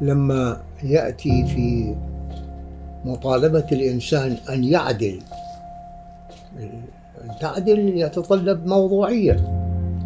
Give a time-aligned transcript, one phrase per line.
[0.00, 1.94] لما يأتي في
[3.04, 5.20] مطالبة الإنسان أن يعدل
[7.24, 9.36] أن تعدل يتطلب موضوعية.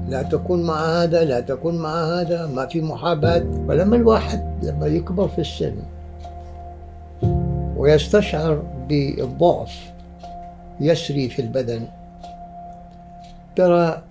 [0.09, 3.45] لا تكون مع هذا لا تكون مع هذا ما في محاباة.
[3.69, 5.75] فلما الواحد لما يكبر في السن
[7.77, 9.93] ويستشعر بالضعف
[10.81, 11.87] يسري في البدن
[13.57, 14.03] ترى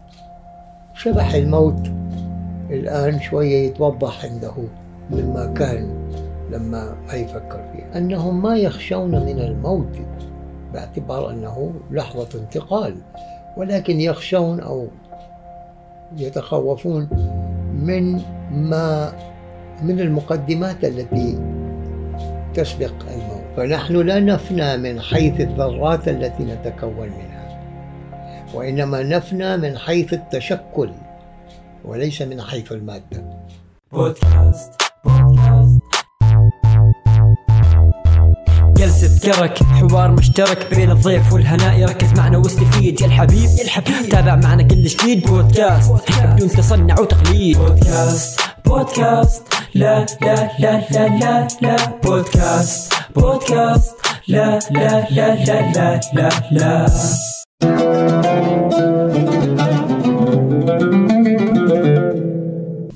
[0.96, 1.88] شبح الموت
[2.70, 4.54] الآن شوية يتوضح عنده.
[5.12, 6.02] مما كان
[6.52, 9.98] لما ما يفكر فيه أنهم ما يخشون من الموت
[10.74, 12.96] باعتبار أنه لحظة انتقال
[13.58, 14.88] ولكن يخشون أو
[16.18, 17.10] يتخوفون
[17.74, 18.22] من
[18.52, 19.14] ما
[19.84, 21.40] من المقدمات التي
[22.54, 23.42] تسبق الموت.
[23.58, 27.62] فنحن لا نفنى من حيث الذرات التي نتكون منها
[28.54, 30.92] وإنما نفنى من حيث التشكل
[31.86, 33.24] وليس من حيث المادة.
[33.92, 34.91] بودكاست.
[38.78, 41.80] جلسة كرك حوار مشترك بين الضيف والهناء.
[41.80, 44.10] يركز معنا واستفيد يا الحبيب يا الحبيب.
[44.10, 45.92] تابع معنا كل جديد بودكاست
[46.24, 47.58] بدون تصنع وتقليد.
[47.58, 49.44] بودكاست بودكاست.
[49.76, 51.76] لا لا لا لا لا لا.
[52.04, 53.96] بودكاست بودكاست.
[54.28, 58.31] لا لا لا لا لا لا لا.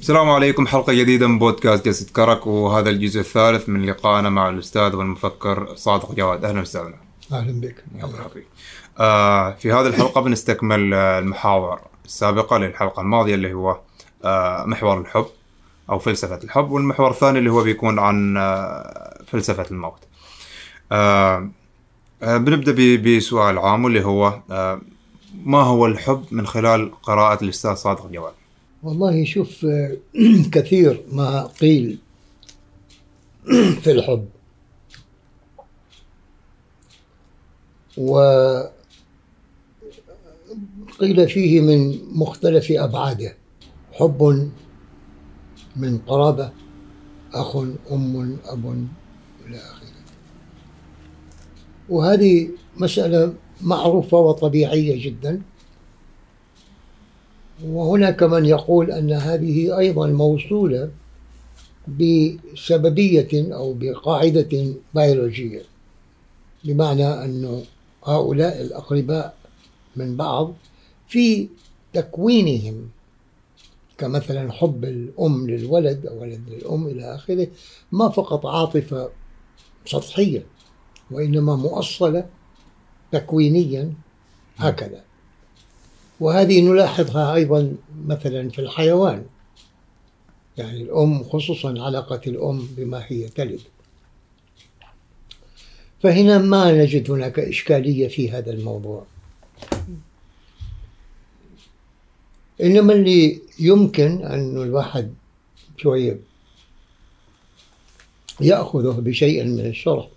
[0.05, 4.95] السلام عليكم حلقة جديدة من بودكاست جلسة كرك وهذا الجزء الثالث من لقائنا مع الأستاذ
[4.95, 6.45] والمفكر صادق جواد.
[6.45, 6.95] أهلا وسهلا.
[7.31, 7.83] أهلا بك.
[8.03, 8.47] الله يعافيك
[8.99, 13.79] آه في هذه الحلقة بنستكمل المحاور السابقة للحلقة الماضية اللي هو
[14.25, 15.25] آه محور الحب
[15.89, 19.99] أو فلسفة الحب والمحور الثاني اللي هو بيكون عن آه فلسفة الموت.
[20.91, 21.49] آه
[22.23, 24.81] آه بنبدأ بسؤال عام اللي هو آه
[25.45, 28.33] ما هو الحب من خلال قراءة الأستاذ صادق جواد؟
[28.85, 29.65] والله شوف
[30.55, 31.97] كثير ما قيل
[33.83, 34.25] في الحب.
[37.97, 38.69] وقيل
[41.29, 43.35] فيه من مختلف أبعاده.
[43.93, 44.51] حب
[45.75, 46.51] من قرابة
[47.33, 47.55] أخ
[47.91, 48.87] أم أب
[49.47, 49.85] إلى آخره.
[51.89, 55.41] وهذه مسألة معروفة وطبيعية جدا.
[57.63, 60.89] وهناك من يقول أن هذه أيضا موصولة
[61.87, 65.61] بسببية أو بقاعدة بيولوجية
[66.63, 67.63] بمعنى أن
[68.05, 69.37] هؤلاء الأقرباء
[69.95, 70.53] من بعض
[71.07, 71.47] في
[71.93, 72.89] تكوينهم
[73.97, 77.47] كمثلا حب الأم للولد أو ولد للأم إلى آخره
[77.91, 79.09] ما فقط عاطفة
[79.85, 80.45] سطحية
[81.11, 82.25] وإنما مؤصلة
[83.11, 83.93] تكوينيا
[84.57, 85.03] هكذا.
[86.19, 89.25] وهذه نلاحظها أيضا مثلا في الحيوان.
[90.57, 93.59] يعني الأم خصوصا علاقة الأم بما هي تلد.
[96.03, 99.05] فهنا ما نجد هناك إشكالية في هذا الموضوع.
[102.61, 105.13] إنما اللي يمكن أن الواحد
[105.77, 106.19] شوية
[108.41, 110.07] يأخذه بشيء من الشرح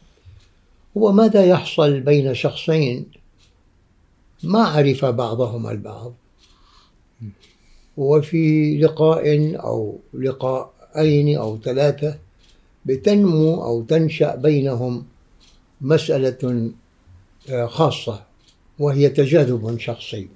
[0.97, 3.07] هو ماذا يحصل بين شخصين
[4.43, 6.15] ما عرف بعضهما البعض.
[7.97, 12.19] وفي لقاء أو لقاءين أو ثلاثة
[12.87, 15.07] بتنمو أو تنشأ بينهم
[15.81, 16.71] مسألة
[17.51, 18.23] آه، خاصة
[18.79, 20.29] وهي تجاذب شخصي.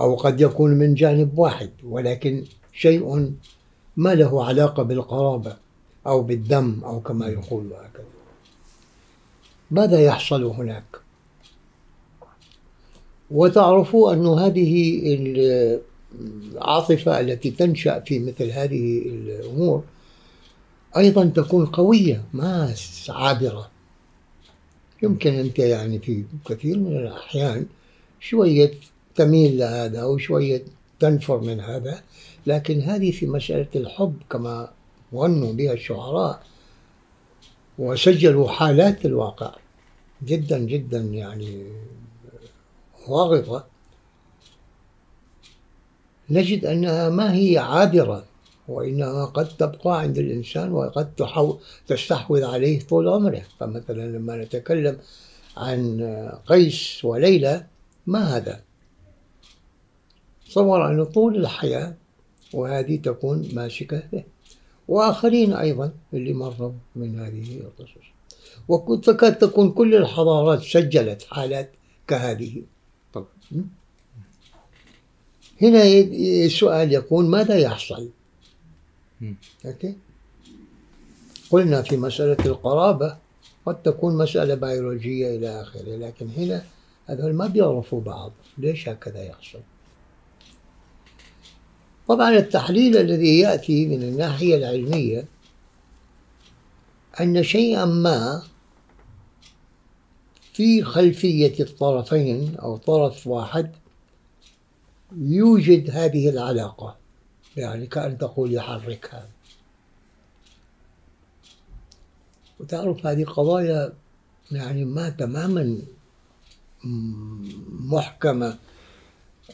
[0.00, 3.32] أو قد يكون من جانب واحد ولكن شيء
[3.96, 5.56] ما له علاقة بالقرابة
[6.06, 8.04] أو بالدم أو كما يقول هكذا.
[9.70, 11.09] ماذا يحصل هناك؟
[13.30, 15.00] وتعرفوا أن هذه
[16.54, 19.82] العاطفة التي تنشأ في مثل هذه الأمور
[20.96, 22.74] أيضا تكون قوية ما
[23.08, 23.70] عابرة.
[25.02, 27.66] يمكن أنت يعني في كثير من الأحيان
[28.20, 28.72] شوية
[29.14, 30.62] تميل لهذا وشوية
[31.00, 32.02] تنفر من هذا
[32.46, 34.70] لكن هذه في مسألة الحب كما
[35.14, 36.42] غنوا بها الشعراء
[37.78, 39.54] وسجلوا حالات الواقع.
[40.26, 41.64] جدا جدا يعني
[43.08, 43.66] واغطة
[46.30, 48.24] نجد أنها ما هي عابرة
[48.68, 51.14] وإنها قد تبقى عند الإنسان وقد
[51.86, 53.42] تستحوذ عليه طول عمره.
[53.60, 54.98] فمثلا لما نتكلم
[55.56, 56.00] عن
[56.46, 57.66] قيس وليلى
[58.06, 58.60] ما هذا؟
[60.46, 61.94] تصور أن طول الحياة
[62.54, 64.24] وهذه تكون ماسكة به
[64.88, 68.06] وآخرين أيضا اللي مروا من هذه القصص.
[68.68, 71.70] وتكاد تكون كل الحضارات سجلت حالات
[72.06, 72.62] كهذه.
[75.62, 75.82] هنا
[76.44, 78.08] السؤال يكون ماذا يحصل؟
[79.66, 79.94] أوكي
[81.50, 83.16] قلنا في مسألة القرابة
[83.66, 86.64] قد تكون مسألة بيولوجية إلى آخره لكن هنا
[87.06, 89.60] هذول ما بيعرفوا بعض ليش هكذا يحصل
[92.08, 95.24] طبعا التحليل الذي يأتي من الناحية العلمية
[97.20, 98.42] أن شيئا ما
[100.60, 103.70] في خلفية الطرفين أو طرف واحد
[105.16, 106.96] يوجد هذه العلاقة.
[107.56, 109.28] يعني كأن تقول يحركها.
[112.60, 113.92] وتعرف هذه قضايا
[114.52, 115.78] يعني ما تماما
[117.70, 118.58] محكمة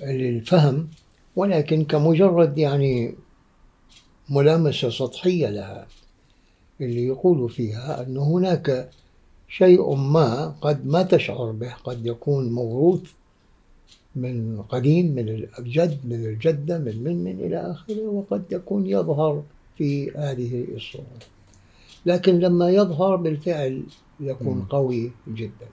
[0.00, 0.88] للفهم
[1.36, 3.14] ولكن كمجرد يعني
[4.28, 5.86] ملامسة سطحية لها
[6.80, 8.90] اللي يقول فيها أن هناك
[9.58, 13.12] شيء ما قد ما تشعر به قد يكون موروث
[14.16, 19.42] من قديم من الجد من الجدة من من من إلى آخره وقد يكون يظهر
[19.76, 21.18] في هذه الصورة.
[22.06, 23.82] لكن لما يظهر بالفعل
[24.20, 25.68] يكون قوي جدا.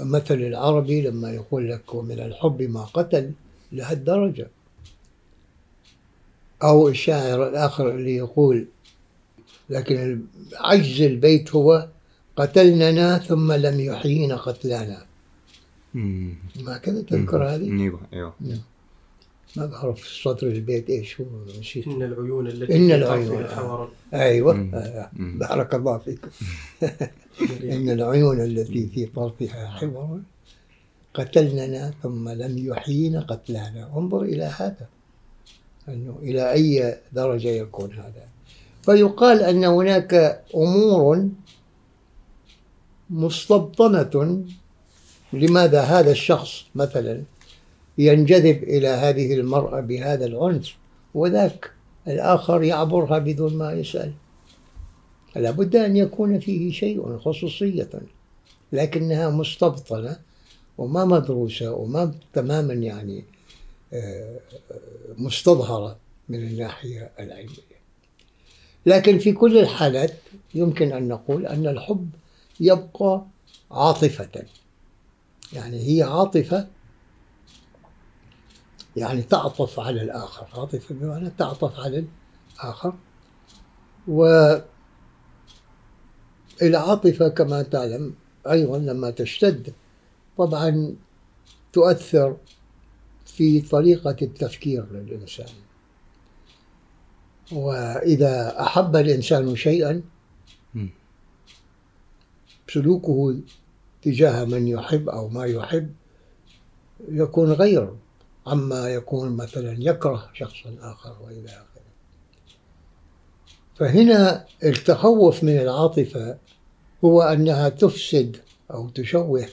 [0.00, 3.32] ومثل العربي لما يقول لك ومن الحب ما قتل
[3.72, 4.50] لهالدرجة
[6.62, 8.66] أو الشاعر الآخر اللي يقول
[9.70, 10.22] لكن
[10.54, 11.88] عجز البيت هو
[12.36, 15.06] قتلننا ثم لم يحيينا قتلانا.
[15.94, 18.34] ما كذا تذكر هذه؟ إيوه إيوه.
[19.56, 21.26] ما بعرف سطر البيت إيش هو
[21.60, 23.88] نسيت إن العيون التي إن في العيون.
[24.14, 24.54] أيوه.
[25.12, 25.38] مم.
[25.38, 26.20] بارك الله فيك.
[27.62, 30.20] إن العيون التي في طرفها حور
[31.14, 33.90] قتلننا ثم لم يحيينا قتلانا.
[33.96, 34.86] انظر إلى هذا.
[35.88, 38.28] أنه إلى أي درجة يكون هذا.
[38.82, 41.28] فيقال أن هناك أمور
[43.10, 44.44] مستبطنة
[45.32, 47.22] لماذا هذا الشخص مثلا
[47.98, 50.76] ينجذب إلى هذه المرأة بهذا العنف
[51.14, 51.70] وذاك
[52.08, 54.12] الآخر يعبرها بدون ما يسأل.
[55.36, 57.90] لابد أن يكون فيه شيء خصوصية
[58.72, 60.16] لكنها مستبطنة
[60.78, 63.24] وما مدروسة وما تماما يعني
[65.18, 65.98] مستظهرة
[66.28, 67.72] من الناحية العلمية.
[68.86, 70.14] لكن في كل الحالات
[70.54, 72.10] يمكن أن نقول أن الحب
[72.60, 73.24] يبقى
[73.70, 74.44] عاطفة.
[75.52, 76.68] يعني هي عاطفة
[78.96, 80.46] يعني تعطف على الآخر.
[80.60, 82.04] عاطفة بمعنى تعطف على
[82.58, 82.94] الآخر.
[86.60, 88.14] والعاطفة كما تعلم
[88.50, 89.72] أيضا لما تشتد
[90.38, 90.96] طبعا
[91.72, 92.36] تؤثر
[93.36, 95.52] في طريقة التفكير للإنسان.
[97.52, 100.02] وإذا أحب الإنسان شيئا.
[102.68, 103.36] سلوكه
[104.02, 105.92] تجاه من يحب أو ما يحب
[107.08, 107.94] يكون غير
[108.46, 111.82] عما يكون مثلا يكره شخصا آخر وإلى آخره.
[113.76, 116.38] فهنا التخوف من العاطفة
[117.04, 118.36] هو أنها تفسد
[118.70, 119.48] أو تشوه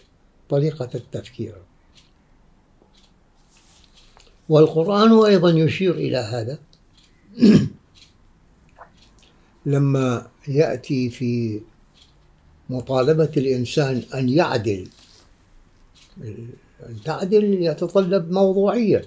[0.49, 1.55] طريقة التفكير.
[4.49, 6.57] والقرآن أيضا يشير إلى هذا.
[9.65, 11.61] لما يأتي في
[12.69, 14.87] مطالبة الإنسان أن يعدل
[16.89, 19.05] أن تعدل يتطلب موضوعية.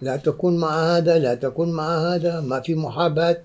[0.00, 3.42] لا تكون مع هذا لا تكون مع هذا ما في محاباة.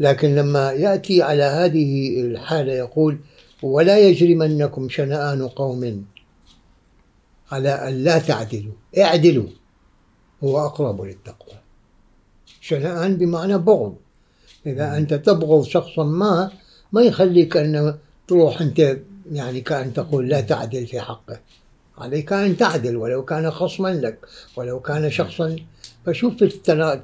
[0.00, 3.18] لكن لما يأتي على هذه الحالة يقول
[3.62, 6.04] ولا يجرمنكم شنآن قوم
[7.52, 9.48] على أن لا تعدلوا اعدلوا
[10.44, 11.54] هو أقرب للتقوى.
[12.60, 13.94] شنآن بمعنى بغض.
[14.66, 16.50] إذا أنت تبغض شخصا ما
[16.92, 17.94] ما يخليك أن
[18.28, 18.98] تروح أنت
[19.32, 21.40] يعني كأن تقول لا تعدل في حقه.
[21.98, 24.18] عليك أن تعدل ولو كان خصما لك
[24.56, 25.56] ولو كان شخصا.
[26.06, 27.00] فشوف التنا-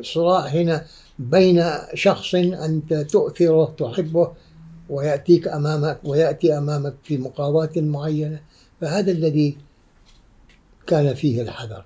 [0.00, 0.84] الصراع هنا
[1.18, 1.64] بين
[1.94, 4.32] شخص أنت تؤثره تحبه
[4.90, 8.40] ويأتيك أمامك ويأتي أمامك في مقاضاة معينة.
[8.80, 9.56] فهذا الذي
[10.86, 11.84] كان فيه الحذر.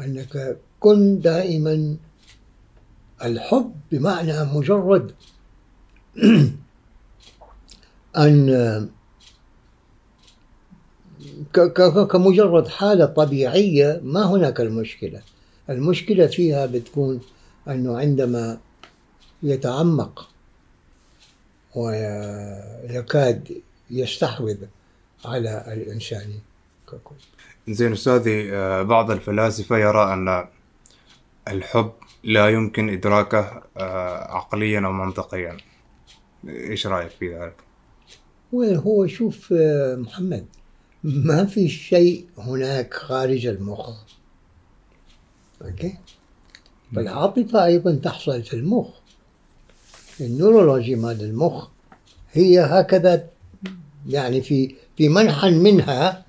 [0.00, 1.96] أنك كن دائما
[3.24, 5.12] الحب بمعنى مجرد
[8.16, 8.88] أن
[11.54, 15.22] ك- ك- كمجرد حالة طبيعية ما هناك المشكلة
[15.70, 17.20] المشكلة فيها بتكون
[17.68, 18.58] أنه عندما
[19.42, 20.30] يتعمق
[21.74, 23.48] ويكاد
[23.90, 24.56] يستحوذ
[25.24, 26.32] على الإنسان
[26.88, 27.14] ككل
[27.68, 30.46] زين أستاذي آه، بعض الفلاسفة يرى أن
[31.48, 31.92] الحب
[32.24, 35.56] لا يمكن إدراكه آه، عقليا أو منطقيا.
[36.48, 37.56] إيش رأيك في ذلك؟
[38.54, 40.46] هو شوف آه، محمد
[41.04, 43.90] ما في شيء هناك خارج المخ.
[45.62, 45.98] أوكي؟
[46.96, 48.88] فالعاطفة أيضا تحصل في المخ.
[50.20, 51.68] النورولوجي مال المخ
[52.32, 53.28] هي هكذا
[54.06, 56.24] يعني في في منحى منها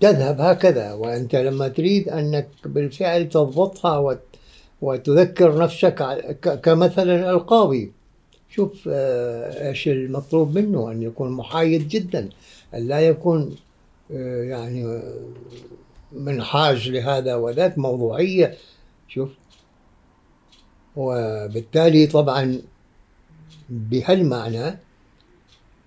[0.00, 0.92] تذهب هكذا.
[0.92, 4.20] وأنت لما تريد أنك بالفعل تضبطها وت
[4.80, 5.94] وتذكر نفسك
[6.62, 7.92] كمثلا القاضي.
[8.50, 12.28] شوف آه، إيش المطلوب منه؟ أن يكون محايد جدا
[12.74, 13.56] أن لا يكون
[14.12, 15.14] آه، يعني آه،
[16.12, 18.54] منحاز لهذا وذاك موضوعية.
[19.08, 19.28] شوف.
[20.96, 22.60] وبالتالي طبعا
[23.68, 24.78] بهالمعنى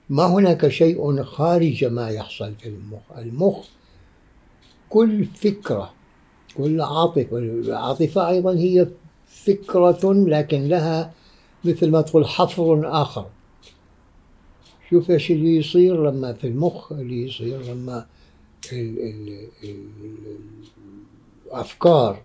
[0.09, 3.17] ما هناك شيء خارج ما يحصل في المخ.
[3.17, 3.65] المخ
[4.89, 5.93] كل فكرة
[6.57, 8.87] كل عاطفة العاطفة أيضا هي
[9.27, 11.13] فكرة لكن لها
[11.63, 13.29] مثل ما تقول حفر آخر.
[14.89, 18.05] شوف إيش اللي يصير لما في المخ اللي يصير لما
[18.73, 19.85] ال ال ال
[21.45, 22.21] الأفكار.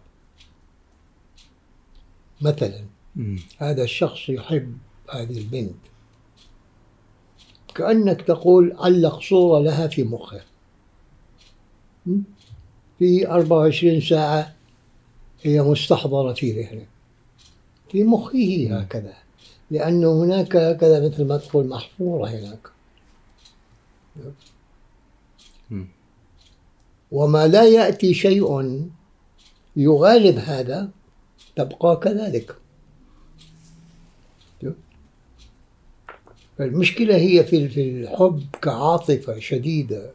[2.42, 2.84] مثلا.
[3.58, 4.78] هذا الشخص يحب
[5.10, 5.74] هذه البنت.
[7.74, 10.40] كأنك تقول علق صورة لها في مخه?
[12.98, 14.54] في 24 ساعة
[15.42, 16.86] هي مستحضرة في ذهنه.
[17.88, 19.14] في مخه هكذا.
[19.70, 22.68] لأنه هناك هكذا مثل ما تقول محفورة هناك.
[27.12, 28.88] وما لا يأتي شيء
[29.76, 30.90] يغالب هذا
[31.56, 32.56] تبقى كذلك.
[36.60, 40.10] المشكلة هي في الحب كعاطفة شديدة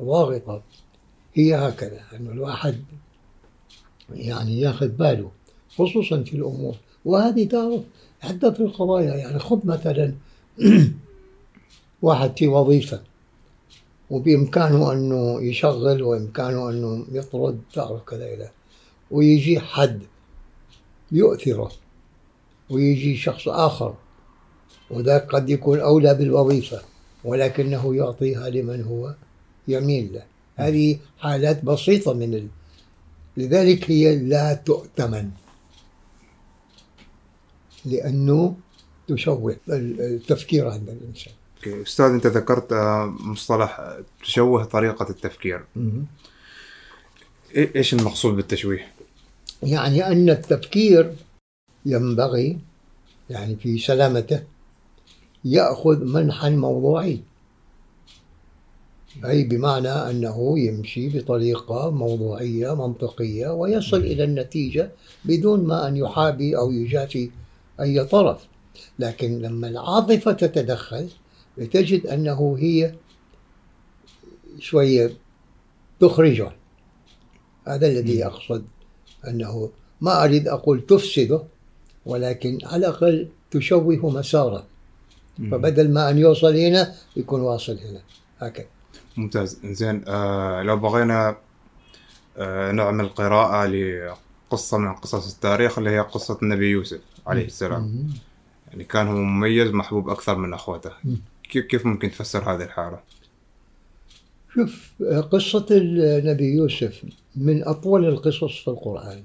[0.00, 0.62] وضاغطة
[1.34, 2.84] هي هكذا أنه الواحد
[4.10, 5.30] يعني ياخذ باله
[5.78, 6.76] خصوصا في الأمور.
[7.04, 7.80] وهذه تعرف
[8.20, 10.14] حتى في القضايا يعني خذ مثلا
[12.02, 13.00] واحد في وظيفة
[14.10, 18.50] وبإمكانه أنه يشغل وإمكانه أنه يطرد تعرف كذا إلى
[19.10, 20.02] ويجي حد
[21.12, 21.72] يؤثره
[22.70, 23.94] ويجي شخص آخر
[24.90, 26.82] وذاك قد يكون أولى بالوظيفة
[27.24, 29.14] ولكنه يعطيها لمن هو
[29.68, 30.22] يميل له.
[30.56, 32.48] هذه حالات بسيطة من ال...
[33.36, 35.30] لذلك هي لا تؤتمن.
[37.84, 38.56] لأنه
[39.08, 41.32] تشوه ال- التفكير عند الإنسان.
[41.56, 45.64] أوكي أستاذ أنت ذكرت آه، مصطلح تشوه طريقة التفكير.
[47.54, 48.86] إي- إيش المقصود بالتشويه؟
[49.62, 51.14] يعني أن التفكير
[51.86, 52.58] ينبغي
[53.30, 54.42] يعني في سلامته
[55.46, 57.20] يأخذ منحا موضوعي
[59.24, 64.90] أي بمعنى أنه يمشي بطريقة موضوعية منطقية ويصل إلى النتيجة
[65.24, 67.30] بدون ما أن يحابي أو يجافي
[67.80, 68.46] أي طرف.
[68.98, 71.08] لكن لما العاطفة تتدخل
[71.58, 72.94] بتجد أنه هي
[74.58, 75.12] شوية
[76.00, 76.52] تخرجه.
[77.66, 78.64] هذا الذي أقصد
[79.28, 81.42] أنه ما أريد أقول تفسده
[82.06, 84.66] ولكن على الأقل تشوه مساره.
[85.36, 88.00] فبدل ما أن يوصل هنا يكون واصل هنا.
[88.38, 88.66] هكذا.
[89.16, 89.60] ممتاز.
[89.64, 91.36] زين آه لو بغينا
[92.36, 97.82] آه نعمل قراءة لقصة من قصص التاريخ اللي هي قصة النبي يوسف عليه السلام.
[97.82, 98.08] مم.
[98.68, 101.20] يعني كان هو مميز محبوب أكثر من أخوته مم.
[101.50, 103.00] كيف كيف ممكن تفسر هذه الحالة؟
[104.54, 104.92] شوف
[105.32, 107.02] قصة النبي يوسف
[107.36, 109.22] من أطول القصص في القرآن.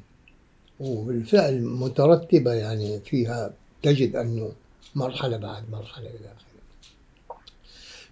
[0.79, 3.53] وبالفعل مترتبة يعني فيها
[3.83, 4.51] تجد أنه
[4.95, 6.51] مرحلة بعد مرحلة إلى آخره.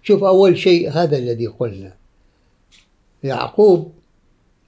[0.02, 1.96] شوف أول شيء هذا الذي قلنا.
[3.22, 3.92] يعقوب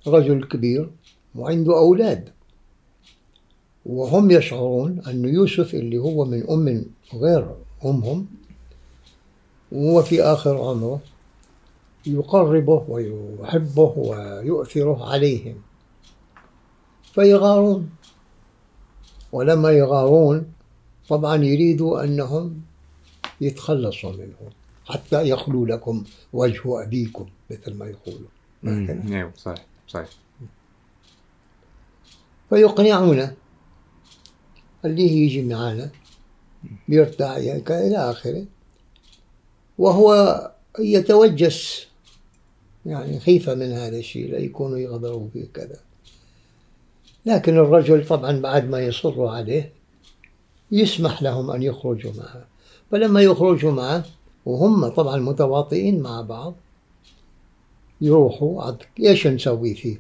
[0.06, 0.90] رجل كبير
[1.34, 2.28] وعنده أولاد
[3.86, 7.54] وهم يشعرون أن يوسف اللي هو من أم غير
[7.84, 8.26] أمهم
[9.72, 11.00] وهو في آخر عمره
[12.06, 15.62] يقربه ويحبه ويؤثره عليهم.
[17.14, 17.90] فيغارون.
[19.32, 20.52] ولما يغارون
[21.08, 22.62] طبعا يريدوا أنهم
[23.40, 24.52] يتخلصوا منه
[24.84, 28.28] حتى يخلو لكم وجه أبيكم مثل ما يقولوا.
[29.16, 30.08] أيوه صحيح صحيح.
[32.50, 33.34] فيقنعونه
[34.84, 35.90] اللي يجي معنا
[36.88, 37.36] بيرتاح
[37.70, 38.44] إلى آخره
[39.78, 41.86] وهو يتوجس
[42.86, 45.80] يعني خيفة من هذا الشيء لا يكونوا يغدروا به كذا.
[47.26, 49.72] لكن الرجل طبعا بعد ما يصروا عليه
[50.72, 52.44] يسمح لهم أن يخرجوا معه.
[52.90, 54.04] فلما يخرجوا معه
[54.46, 56.54] وهم طبعا متواطئين مع بعض
[58.00, 59.96] يروحوا إيش نسوي فيه؟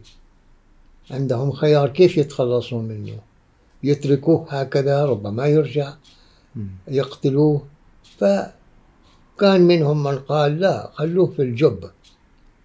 [1.10, 3.18] عندهم خيار كيف يتخلصوا منه؟
[3.82, 5.94] يتركوه هكذا ربما يرجع.
[6.88, 7.62] يقتلوه.
[8.18, 11.90] فكان منهم من قال لا خلوه في الجب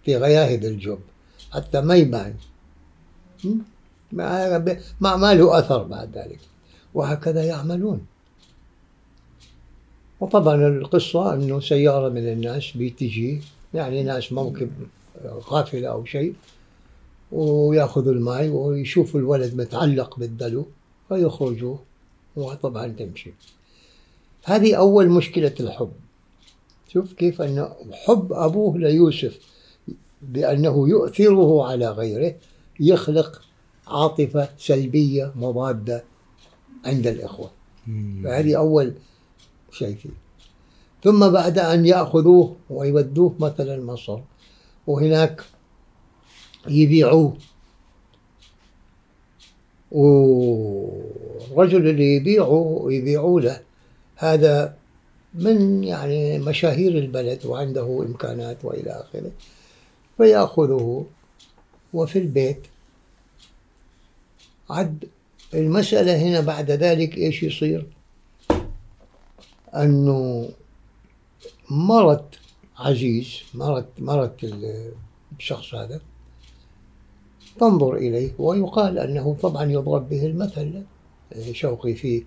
[0.03, 0.99] في غياهب الجب
[1.51, 2.35] حتى ما يبان.
[3.43, 3.55] م?
[4.11, 4.57] ما
[5.01, 6.39] ما ما له أثر بعد ذلك.
[6.93, 8.05] وهكذا يعملون.
[10.19, 13.41] وطبعا القصة أنه سيارة من الناس بتجي
[13.73, 14.69] يعني ناس موكب
[15.47, 16.33] قافلة أو شيء
[17.31, 20.65] ويأخذوا الماء ويشوفوا الولد متعلق بالدلو
[21.09, 21.77] فيخرجوا
[22.35, 23.33] وطبعا تمشي.
[24.43, 25.91] هذه أول مشكلة الحب.
[26.93, 29.39] شوف كيف أن حب أبوه ليوسف
[30.21, 32.35] بأنه يؤثره على غيره
[32.79, 33.41] يخلق
[33.87, 36.03] عاطفة سلبية مضادة
[36.87, 37.51] عند الإخوة.
[38.23, 38.93] فهذه أول
[39.71, 39.95] شيء.
[39.95, 40.09] فيه
[41.03, 44.19] ثم بعد أن يأخذوه ويودوه مثلا مصر
[44.87, 45.43] وهناك
[46.67, 47.37] يبيعوه.
[49.91, 53.61] والرجل اللي يبيعه يبيعوا له.
[54.15, 54.77] هذا
[55.33, 59.31] من يعني مشاهير البلد وعنده إمكانات وإلى آخره.
[60.17, 61.05] فيأخذه
[61.93, 62.61] وفي البيت
[64.69, 65.09] عد
[65.53, 67.87] المسألة هنا بعد ذلك إيش يصير؟
[69.75, 70.49] أنه
[71.69, 72.35] مرت
[72.77, 74.53] عزيز مرت مرت
[75.39, 76.01] الشخص هذا
[77.59, 80.83] تنظر إليه ويقال أنه طبعا يضرب به المثل
[81.51, 82.23] شوقي في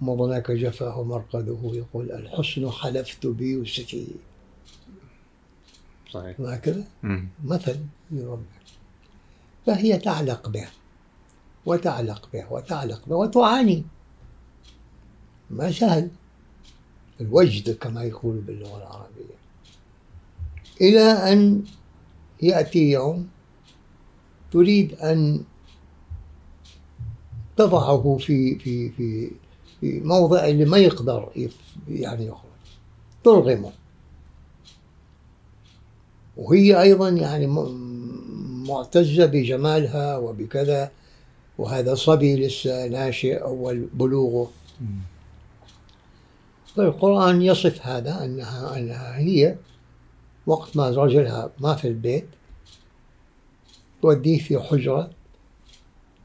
[0.00, 4.06] مضناك جفاه مرقده يقول الحسن حلفت بيوسفي
[6.10, 6.40] صحيح.
[6.40, 6.84] ما كذا؟
[7.44, 7.76] مثل
[8.10, 8.42] يضرب
[9.66, 10.68] فهي تعلق به.
[11.66, 13.84] وتعلق به وتعلق به وتعاني.
[15.50, 16.10] ما سهل.
[17.20, 19.36] الوجد كما يقول باللغة العربية.
[20.80, 21.64] إلى أن
[22.42, 23.28] يأتي يوم
[24.52, 25.44] تريد أن
[27.56, 29.30] تضعه في في في
[29.80, 31.50] في موضع اللي ما يقدر
[31.88, 32.50] يعني يخرج.
[33.24, 33.72] ترغمه.
[36.36, 37.46] وهي أيضا يعني
[38.66, 40.90] معتزة بجمالها وبكذا.
[41.62, 44.50] وهذا صبي لسه ناشئ أول بلوغه.
[46.76, 49.56] فالقرآن يصف هذا أنها أنها هي
[50.46, 52.26] وقت ما رجلها ما في البيت
[54.02, 55.10] توديه في حجرة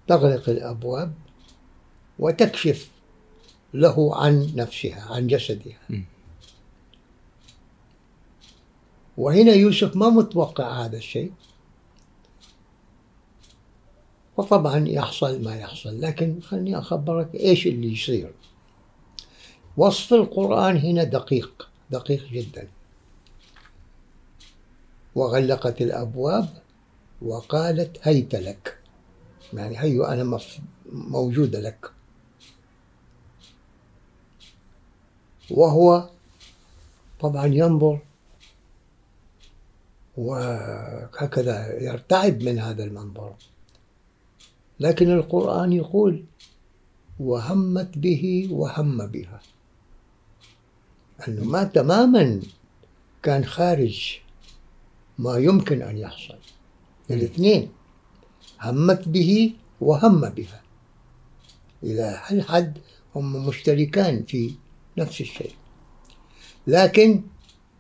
[0.07, 1.13] تغلق الأبواب
[2.19, 2.89] وتكشف
[3.73, 5.79] له عن نفسها عن جسدها.
[9.17, 11.31] وهنا يوسف ما متوقع هذا الشيء.
[14.37, 18.33] وطبعا يحصل ما يحصل لكن خلني أخبرك إيش اللي يصير.
[19.77, 22.67] وصف القرآن هنا دقيق دقيق جدا.
[25.15, 26.49] وغلقت الأبواب
[27.21, 28.77] وقالت هيت لك.
[29.53, 30.39] يعني هيو أنا
[30.91, 31.91] موجودة لك.
[35.51, 36.09] وهو
[37.19, 37.99] طبعا ينظر
[40.17, 43.33] وهكذا يرتعب من هذا المنظر.
[44.79, 46.25] لكن القرآن يقول
[47.19, 49.41] وهمت به وهم بها.
[51.27, 52.41] أنه ما تماما
[53.23, 54.19] كان خارج
[55.19, 56.37] ما يمكن أن يحصل.
[57.11, 57.69] الاثنين
[58.61, 60.61] همت به وهم بها.
[61.83, 62.77] إلى حد
[63.15, 64.53] هم مشتركان في
[64.97, 65.55] نفس الشيء؟
[66.67, 67.23] لكن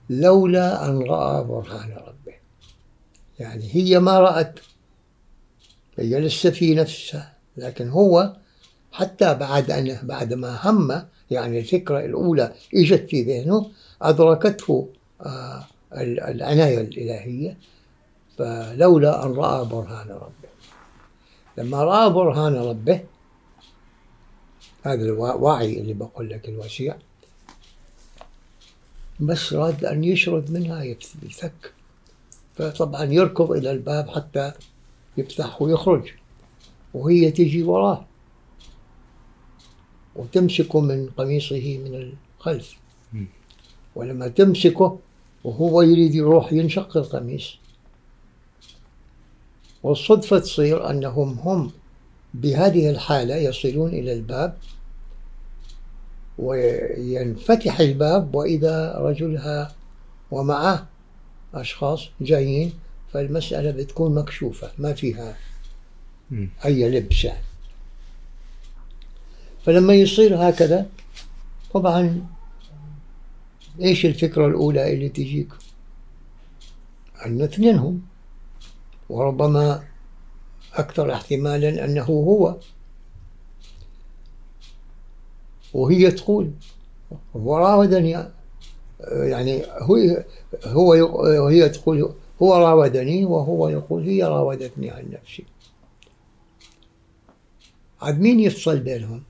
[0.09, 2.35] لولا أن رأى برهان ربه.
[3.39, 4.59] يعني هي ما رأت
[5.97, 8.35] هي لسه في نفسها لكن هو
[8.91, 14.89] حتى بعد أن بعد ما هم يعني الفكرة الأولى إجت في ذهنه أدركته
[15.21, 17.57] آه، العناية الإلهية.
[18.37, 20.49] فلولا أن رأى برهان ربه.
[21.57, 23.03] لما رأى برهان ربه
[24.83, 26.97] هذا الوعي اللي بقول لك الوسيع
[29.19, 30.83] بس راد أن يشرد منها
[31.23, 31.73] يفك.
[32.55, 34.53] فطبعا يركض إلى الباب حتى
[35.17, 36.09] يفتح ويخرج
[36.93, 38.05] وهي تجي وراه
[40.15, 42.77] وتمسكه من قميصه من الخلف.
[43.95, 44.99] ولما تمسكه
[45.43, 47.57] وهو يريد يروح ينشق القميص
[49.83, 51.71] والصدفة تصير أنهم هم
[52.33, 54.57] بهذه الحالة يصلون إلى الباب
[56.39, 59.75] وينفتح الباب وإذا رجلها
[60.31, 60.87] ومعه
[61.53, 62.73] أشخاص جايين
[63.17, 65.37] فالمسألة بتكون مكشوفة ما فيها
[66.65, 67.33] أي لبسة
[69.65, 70.89] فلما يصير هكذا
[71.73, 72.27] طبعا
[73.81, 75.47] إيش الفكرة الأولى اللي تجيك؟
[77.25, 78.01] أن اثنينهم
[79.09, 79.83] وربما
[80.73, 82.55] أكثر احتمالا أنه هو.
[85.73, 86.51] وهي تقول
[87.33, 88.25] وراودني
[89.11, 90.23] يعني هو
[90.65, 90.89] هو
[91.43, 95.45] وهي تقول هو راودني وهو يقول هي راودتني عن نفسي.
[98.01, 99.23] عاد مين يفصل بينهم؟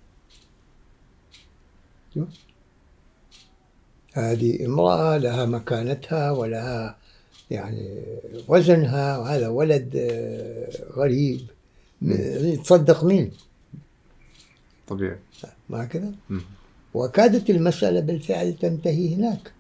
[4.14, 6.98] هذه امرأة لها مكانتها ولها
[7.52, 8.06] يعني
[8.48, 11.42] وزنها وهذا ولد آه، غريب.
[12.02, 13.32] يتصدق مين؟
[14.88, 15.20] طبيعي.
[15.70, 16.12] ما كذا.
[16.94, 19.54] وكادت المسألة بالفعل تنتهي هناك.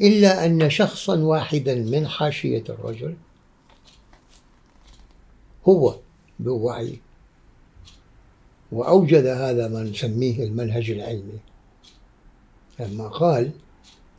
[0.00, 3.16] إلا أن شخصا واحدا من حاشية الرجل
[5.68, 5.96] هو
[6.38, 6.98] بوعي
[8.72, 11.38] وأوجد هذا ما نسميه المنهج العلمي.
[12.80, 13.50] لما قال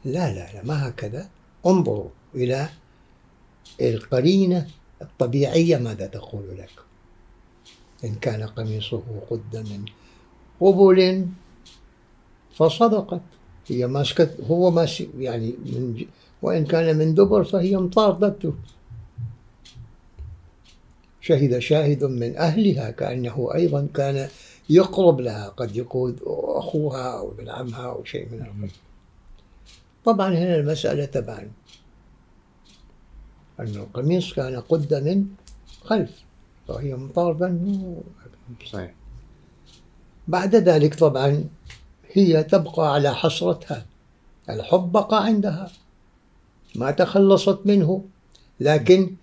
[0.05, 1.29] لا لا لا ما هكذا
[1.65, 2.69] انظروا إلى
[3.81, 4.67] القرينة
[5.01, 6.71] الطبيعية ماذا تقول لك؟
[8.03, 9.85] إن كان قميصه قد من
[10.59, 11.27] قبل
[12.55, 13.21] فصدقت.
[13.71, 16.07] هي ماسكت هو ماسك يعني من ج-
[16.41, 18.53] وإن كان من دبر فهي مطاردته.
[21.21, 24.29] شهد شاهد من أهلها كأنه أيضا كان
[24.69, 28.71] يقرب لها قد يكون أخوها أو ابن عمها أو شيء من القبيل
[30.05, 31.49] طبعا هنا المسألة تبان.
[33.59, 35.25] أن القميص كان قد من
[35.83, 36.11] خلف
[36.67, 37.57] فهي مطاردة.
[38.71, 38.93] صحيح.
[40.27, 41.43] بعد ذلك طبعا
[42.13, 43.85] هي تبقى على حسرتها
[44.49, 45.71] الحب بقى عندها.
[46.75, 48.03] ما تخلصت منه.
[48.59, 49.15] لكن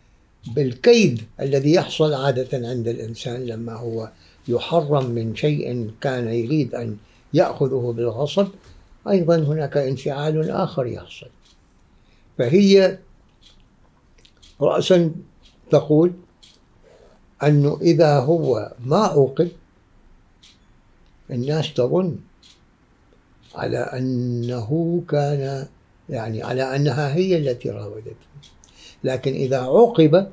[0.47, 4.11] بالكيد الذي يحصل عادة عند الإنسان لما هو
[4.49, 6.97] يحرم من شيء كان يريد أن
[7.35, 8.49] يأخذه بالغصب
[9.09, 11.27] أيضا هناك انفعال آخر يحصل.
[12.39, 12.99] فهي
[14.61, 15.11] رأسا
[15.71, 16.13] تقول
[17.43, 19.49] أنه إذا هو ما عوقب
[21.31, 22.17] الناس تظن
[23.59, 25.67] على أنه كان
[26.09, 28.29] يعني على أنها هي التي راودته.
[29.05, 30.31] لكن إذا عوقب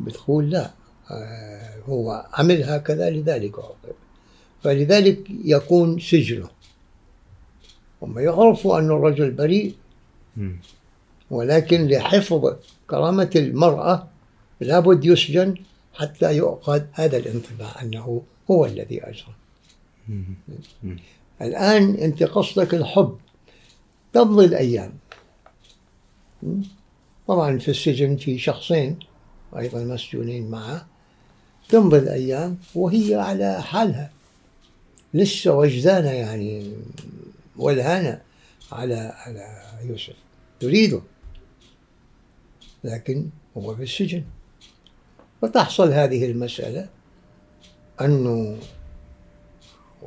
[0.00, 0.70] بتقول لا
[1.10, 3.94] آه، هو عمل هكذا لذلك عوقب
[4.62, 6.48] فلذلك يكون سجنه.
[8.02, 9.74] هم يعرفوا أن الرجل بريء.
[11.30, 12.56] ولكن لحفظ
[12.90, 14.08] كرامة المرأة
[14.60, 15.54] لابد يسجن
[15.94, 19.34] حتى يؤخذ هذا الانطباع أنه هو الذي أجرى.
[20.08, 20.96] مم.
[21.42, 23.18] الآن أنت قصدك الحب
[24.12, 24.92] تمضي الأيام?
[27.28, 28.98] طبعا في السجن في شخصين
[29.58, 30.86] أيضا مسجونين معه.
[31.68, 34.10] تمضي الأيام وهي على حالها.
[35.14, 36.72] لسه وجدانة يعني
[37.56, 38.20] ولهانة
[38.72, 40.14] على على يوسف.
[40.60, 41.00] تريده
[42.84, 44.24] لكن هو في السجن.
[45.42, 46.88] فتحصل هذه المسألة
[48.00, 48.58] أنه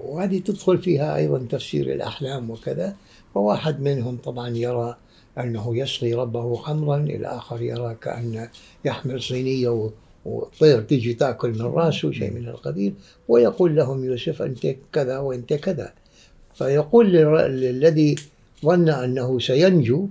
[0.04, 2.96] وهذه تدخل فيها أيضا تفسير الأحلام وكذا
[3.34, 4.98] فواحد منهم طبعا يرى
[5.38, 8.50] أنه يسقي ربه خمرا الآخر يرى كأن
[8.86, 9.90] يحمل صينية
[10.26, 12.94] وطير تيجي تأكل من راسه شيء من القبيل
[13.28, 15.94] ويقول لهم يوسف أنت كذا وأنت كذا
[16.54, 18.16] فيقول للذي
[18.66, 20.08] ظن أنه سينجو?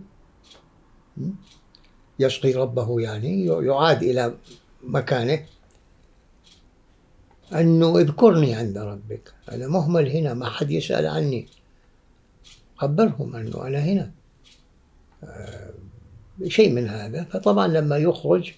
[2.18, 4.34] يسقي ربه يعني يعاد إلى
[4.82, 5.40] مكانه
[7.52, 9.32] أنه اذكرني عند ربك.
[9.52, 11.48] أنا مهمل هنا ما حد يسأل عني.
[12.76, 14.10] خبرهم أنه أنا هنا.
[15.24, 15.70] آه،
[16.48, 17.24] شيء من هذا.
[17.24, 18.52] فطبعا لما يخرج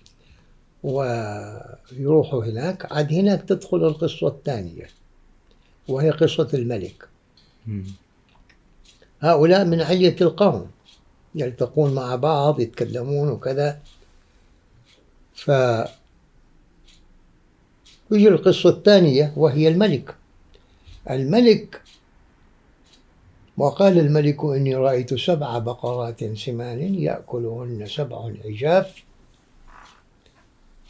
[0.82, 4.86] ويروحوا هناك عاد هناك تدخل القصة الثانية
[5.88, 7.08] وهي قصة الملك.
[9.20, 10.70] هؤلاء من علية القوم
[11.34, 13.80] يلتقون مع بعض يتكلمون وكذا.
[15.34, 15.50] ف
[18.12, 20.14] يجي القصة الثانية وهي الملك.
[21.10, 21.82] الملك
[23.56, 29.04] وقال الملك إني رأيت سبع بقرات سمان يأكلهن سبع عجاف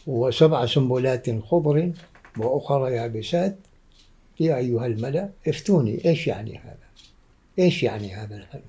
[0.07, 1.93] وسبع سنبلات خضر
[2.39, 3.57] وأخرى يابسات.
[4.41, 6.89] يا أيها الملأ افتوني إيش يعني هذا؟
[7.59, 8.63] إيش يعني هذا الحلم؟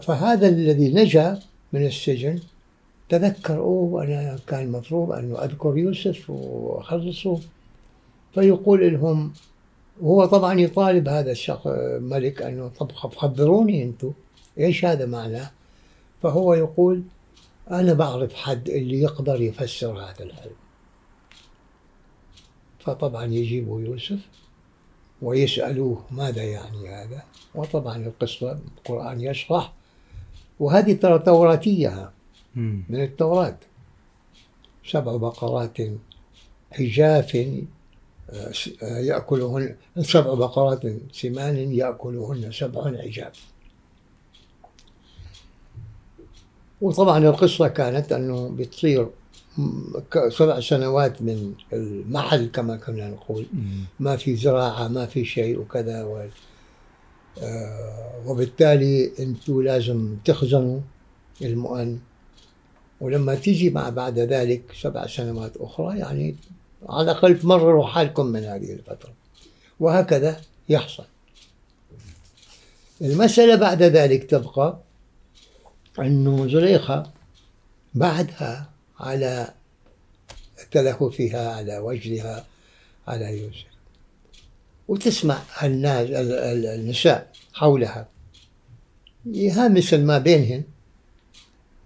[0.00, 1.40] فهذا الذي نجا
[1.72, 2.40] من السجن
[3.08, 7.40] تذكر أوه أنا كان المفروض أن أذكر يوسف وأخلصه
[8.34, 9.32] فيقول لهم
[10.02, 11.66] هو طبعا يطالب هذا الشخص
[12.00, 14.12] ملك أنه طب خب- خبروني أنتم
[14.58, 15.50] إيش هذا معناه؟
[16.22, 17.02] فهو يقول
[17.70, 20.52] أنا بعرف حد اللي يقدر يفسر هذا الحلم
[22.78, 24.18] فطبعا يجيبوا يوسف
[25.22, 27.22] ويسألوه ماذا يعني هذا.
[27.54, 29.72] وطبعا القصة القرآن يشرح.
[30.60, 32.10] وهذه ترى توراتية.
[32.88, 33.58] من التوراة.
[34.86, 35.76] سبع بقرات
[36.72, 37.36] حجاف
[38.30, 43.32] آه، يأكلهن سبع بقرات سمان يأكلهن سبع عجاف
[46.80, 49.08] وطبعا القصة كانت أنه بتصير
[50.28, 53.46] سبع سنوات من المحل كما كنا نقول.
[54.00, 56.28] ما في زراعة ما في شيء وكذا و
[57.42, 60.80] آه، وبالتالي أنتم لازم تخزنوا
[61.42, 61.98] المؤن.
[63.00, 66.36] ولما تيجي مع بعد ذلك سبع سنوات أخرى يعني
[66.88, 69.12] على الأقل تمرروا حالكم من هذه الفترة.
[69.80, 71.04] وهكذا يحصل.
[73.00, 74.78] المسألة بعد ذلك تبقى
[75.98, 77.10] أنه زليخة
[77.94, 79.54] بعدها على
[80.70, 82.44] تلهفها على وجهها
[83.08, 83.66] على يوسف.
[84.88, 88.08] وتسمع الناس ال- ال- النساء حولها.
[89.26, 90.62] يهامس ما بينهن.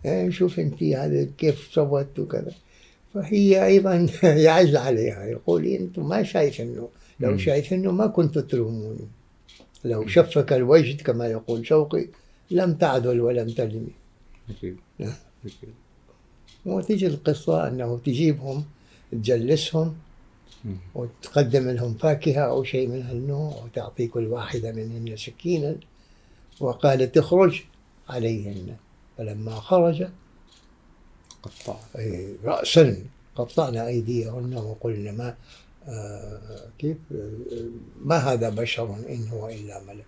[0.04, 2.52] إيه، شوف أنت هذا كيف سوت وكذا
[3.14, 4.08] فهي أيضا
[4.46, 5.24] يعز عليها.
[5.24, 6.88] يقول أنتم ما شايف إنه
[7.20, 7.36] لو.
[7.38, 9.08] شايف إنه ما كنتوا تلوموني.
[9.84, 12.06] لو شفك الوجد كما يقول شوقي
[12.50, 13.92] لم تعدل ولم تلمي.
[14.50, 14.76] أكيد.
[16.66, 18.64] وتيجي القصة أنه تجيبهم
[19.12, 19.94] تجلسهم.
[20.94, 25.76] وتقدم لهم فاكهة أو شيء من هالنوع وتعطي كل واحدة منهن سكينا
[26.60, 27.62] وقالت اخرج
[28.08, 28.76] عليهن.
[29.18, 30.08] فلما خرج
[31.42, 31.76] قطع
[32.44, 32.96] رأسا
[33.36, 35.34] قطعنا أيديهن وقلنا ما
[35.88, 37.30] آه كيف آه
[38.04, 40.04] ما هذا بشر إن هو إلا ملك.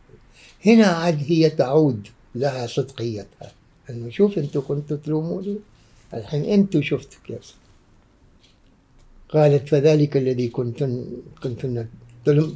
[0.67, 3.53] هنا عاد هي تعود لها صدقيتها.
[3.91, 5.59] أنه شوف أنتم كنتوا تلوموني؟
[6.15, 7.55] الحين أنتم شفتوا كيف؟
[9.29, 11.07] قالت فذلك الذي كنتن
[11.43, 11.87] كنتن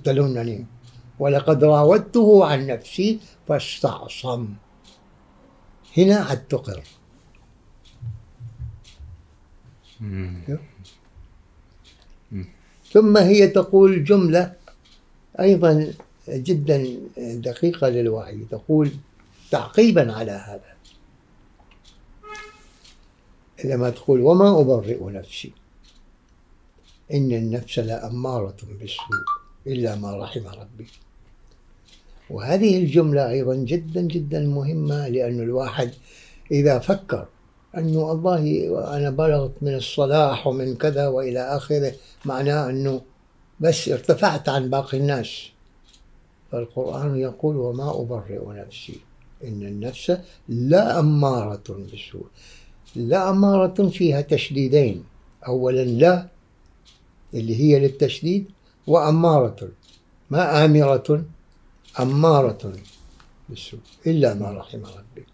[0.04, 0.66] تلومنني
[1.18, 4.48] ولقد راودته عن نفسي فاستعصم
[5.96, 6.82] هنا عاد تقر.
[12.92, 14.56] ثم هي تقول جملة
[15.40, 15.94] أيضا
[16.28, 18.90] جدا دقيقة للوعي تقول
[19.50, 20.76] تعقيبا على هذا.
[23.64, 25.52] لما تقول وما أبرئ نفسي
[27.12, 29.24] إن النفس لأمارة بالسوء
[29.66, 30.86] إلا ما رحم ربي.
[32.30, 35.90] وهذه الجملة أيضا جدا جدا مهمة لأن الواحد
[36.50, 37.26] إذا فكر
[37.76, 38.42] أنه الله
[38.96, 41.92] أنا بلغت من الصلاح ومن كذا وإلى آخره
[42.24, 43.00] معناه أنه
[43.60, 45.48] بس ارتفعت عن باقي الناس.
[46.52, 49.00] فالقرآن يقول وما أبرئ نفسي
[49.44, 52.26] إن النفس لا أمارة بالسوء
[52.96, 55.04] لا أمارة فيها تشديدين
[55.46, 56.28] أولا لا
[57.34, 58.46] اللي هي للتشديد
[58.86, 59.68] وأمارة
[60.30, 61.24] ما آمرة
[62.00, 62.72] أمارة
[63.48, 65.26] بالسوء إلا ما رحم ربي.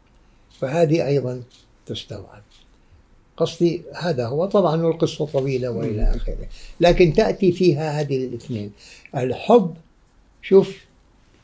[0.61, 1.43] فهذه أيضا
[1.87, 2.43] تستوعب.
[3.37, 6.49] قصدي هذا هو طبعا القصة طويلة وإلى آخره.
[6.81, 8.73] لكن تأتي فيها هذه الاثنين.
[9.17, 9.75] الحب
[10.43, 10.85] شوف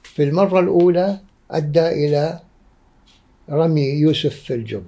[0.02, 2.40] في المرة الأولى أدى إلى
[3.50, 4.86] رمي يوسف في الجب.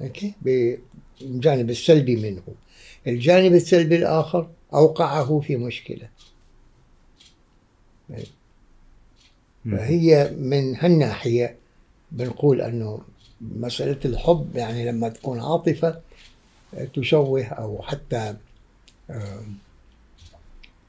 [0.00, 2.42] أوكي؟ بالجانب السلبي منه.
[3.06, 6.08] الجانب السلبي الآخر أوقعه في مشكلة.
[9.64, 11.56] فهي من هالناحية
[12.12, 13.00] بنقول أنه
[13.40, 16.00] مسألة الحب يعني لما تكون عاطفة
[16.94, 18.36] تشوه أو حتى
[19.10, 19.42] آه،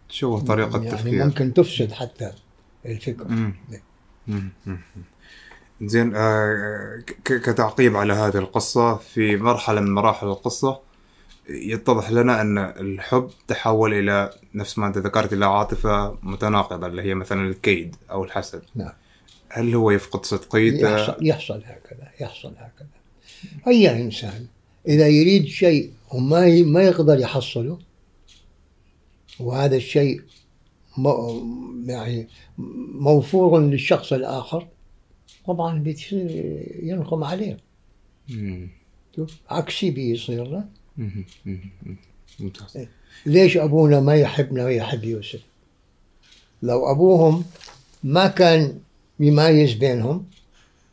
[0.09, 2.31] شو طريقة يعني التفكير ممكن تفسد حتى
[2.85, 3.53] الفكرة مم.
[4.27, 4.49] مم.
[5.81, 10.79] زين آه، كتعقيب على هذه القصة في مرحلة من مراحل القصة
[11.49, 17.15] يتضح لنا أن الحب تحول إلى نفس ما أنت ذكرت إلى عاطفة متناقضة اللي هي
[17.15, 18.61] مثلا الكيد أو الحسد.
[18.75, 18.93] نعم.
[19.49, 22.87] هل هو يفقد صدقيته؟ يحصل, يحصل هكذا يحصل هكذا.
[23.67, 24.45] أي إنسان
[24.87, 27.79] إذا يريد شيء وما ما يقدر يحصله
[29.39, 30.21] وهذا الشيء
[31.85, 32.27] يعني
[32.93, 34.67] موفور للشخص الآخر
[35.47, 37.57] طبعا بتصير ينقم عليه.
[39.49, 40.80] عكسي بيصير له.
[42.39, 42.87] ممتاز.
[43.25, 45.41] ليش أبونا ما يحبنا ويحب يوسف؟
[46.63, 47.43] لو أبوهم
[48.03, 48.79] ما كان
[49.19, 50.25] يمايز بينهم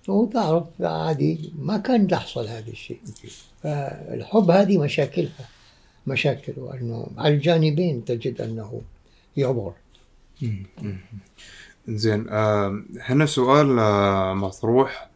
[0.09, 3.01] وتعرف عادي ما كان يحصل هذا الشيء.
[3.63, 5.49] فالحب هذه مشاكلها
[6.07, 8.41] مشاكل وأنه على الجانبين تجد
[10.43, 10.67] مم.
[10.83, 10.99] مم.
[11.89, 15.09] زين آه هنا سؤال آه مطروح.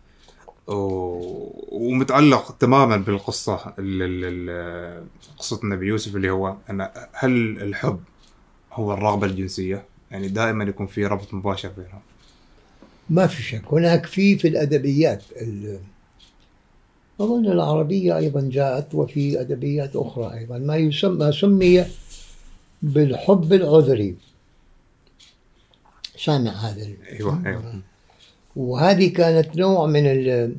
[0.66, 5.04] ومتعلق تماما بالقصة ال- ال- ال-
[5.38, 8.00] قصة النبي يوسف اللي هو أن هل الحب
[8.72, 12.00] هو الرغبة الجنسية؟ يعني دائما يكون في ربط مباشر بينهم.
[13.10, 13.62] ما في شك.
[13.72, 15.80] هناك في في الأدبيات ال-
[17.20, 20.58] أظن العربية أيضا جاءت وفي أدبيات أخرى أيضا.
[20.58, 21.84] ما يسمى سمي
[22.82, 24.14] بالحب العذري.
[26.18, 27.80] سامع هذا أيوه أيوه.
[28.56, 30.56] وهذه كانت نوع من ال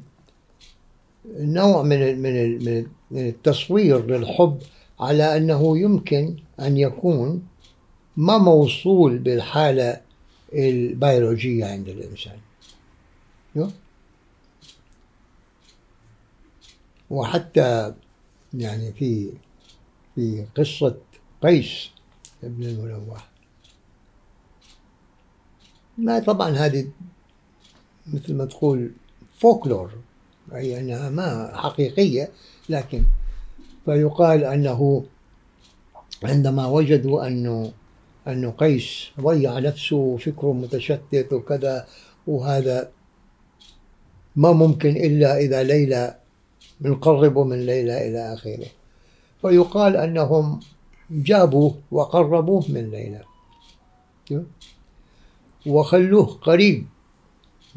[1.40, 4.60] نوع من ال- من ال- من ال- من التصوير للحب
[5.00, 7.48] على أنه يمكن أن يكون
[8.18, 10.02] ما موصول بالحالة
[10.54, 12.38] البيولوجية عند الإنسان؟
[17.10, 17.94] وحتى
[18.54, 19.30] يعني في
[20.16, 20.98] في قصة
[21.44, 21.90] قيس
[22.44, 23.30] ابن الملوح
[25.98, 26.88] ما طبعا هذه
[28.08, 28.92] مثل ما تقول
[29.40, 29.92] فولكلور
[30.54, 32.32] أي أنها ما حقيقية
[32.70, 33.04] لكن
[33.86, 35.06] فيقال أنه
[36.24, 37.72] عندما وجدوا أنه
[38.28, 41.88] أنه قيس ضيع نفسه وفكره متشتت وكذا
[42.28, 42.92] وهذا
[44.36, 46.18] ما ممكن إلا إذا ليلى
[46.80, 48.66] بنقربه من ليلى إلى آخره.
[49.42, 50.60] فيقال أنهم
[51.12, 53.24] جابوه وقربوه من ليلى.
[55.66, 56.86] وخلوه قريب.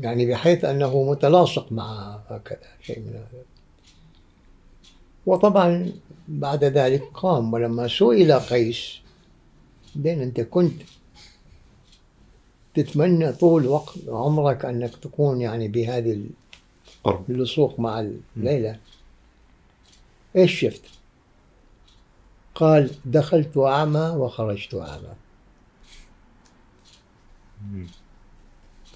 [0.01, 3.43] يعني بحيث أنه متلاصق مع هكذا شيء من هذا.
[5.27, 5.93] وطبعا
[6.29, 9.01] بعد ذلك قام ولما سئل قيس
[9.95, 10.83] بين أنت كنت
[12.75, 16.27] تتمنى طول وقت عمرك أنك تكون يعني بهذه
[17.29, 18.79] اللصوق مع الليلة.
[20.37, 20.83] إيش شفت؟
[22.55, 25.15] قال دخلت أعمى وخرجت أعمى.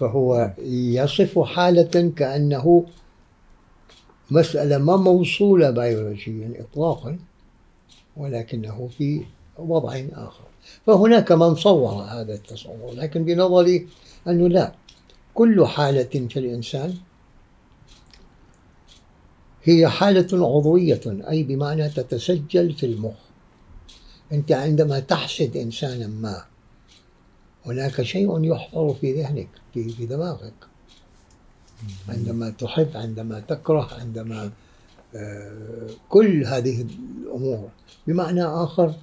[0.01, 2.87] فهو يصف حالة كأنه
[4.31, 7.19] مسألة ما موصولة بيولوجيا إطلاقا
[8.17, 9.23] ولكنه في
[9.59, 10.45] وضع آخر.
[10.87, 13.89] فهناك من صور هذا التصور لكن بنظري
[14.29, 14.73] أنه لا.
[15.35, 16.95] كل حالة في الإنسان
[19.65, 23.19] هي حالة عضوية أي بمعنى تتسجل في المخ.
[24.33, 26.45] أنت عندما تحسد إنسانا ما
[27.67, 30.53] هناك شيء يحفر في ذهنك في, في دماغك.
[32.09, 34.51] عندما تحب عندما تكره عندما
[35.17, 36.87] آه، كل هذه
[37.23, 37.69] الأمور.
[38.07, 38.95] بمعنى آخر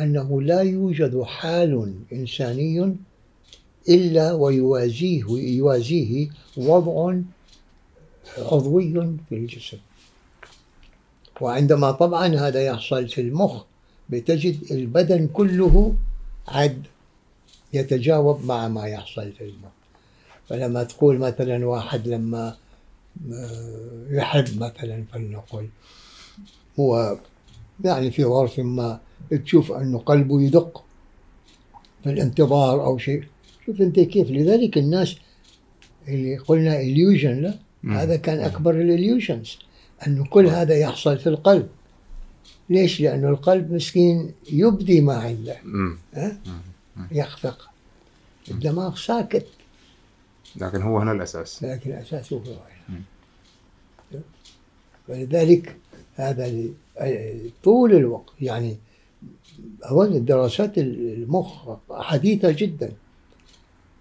[0.00, 2.96] أنه لا يوجد حال إنساني
[3.88, 7.14] إلا ويوازيه يوازيه وضع
[8.38, 8.92] عضوي
[9.28, 9.78] في الجسم.
[11.40, 13.64] وعندما طبعا هذا يحصل في المخ
[14.10, 15.94] بتجد البدن كله
[16.48, 16.86] عد.
[17.76, 19.70] يتجاوب مع ما يحصل في المخ
[20.48, 22.56] فلما تقول مثلا واحد لما
[23.32, 25.68] آه، يحب مثلا فلنقل
[26.80, 27.18] هو
[27.84, 29.00] يعني في ظرف ما
[29.44, 30.84] تشوف انه قلبه يدق
[32.04, 33.24] في الانتظار أو شيء.
[33.66, 35.16] شوف أنت كيف لذلك الناس
[36.08, 37.54] اللي قلنا illusion لا.
[38.02, 39.58] هذا كان أكبر الاليوشنز
[40.06, 41.68] انه كل هذا يحصل في القلب.
[42.70, 45.56] ليش؟ لأنه القلب مسكين يبدي ما عنده.
[45.64, 45.98] مم.
[47.10, 47.70] يخفق.
[48.50, 49.46] الدماغ ساكت.
[50.56, 51.62] لكن هو هنا الأساس.
[51.62, 53.02] لكن اساسه في الغاية
[55.08, 55.76] ولذلك
[56.14, 56.68] هذا
[57.64, 58.76] طول الوقت يعني
[59.90, 62.92] أولا دراسات المخ حديثة جدا.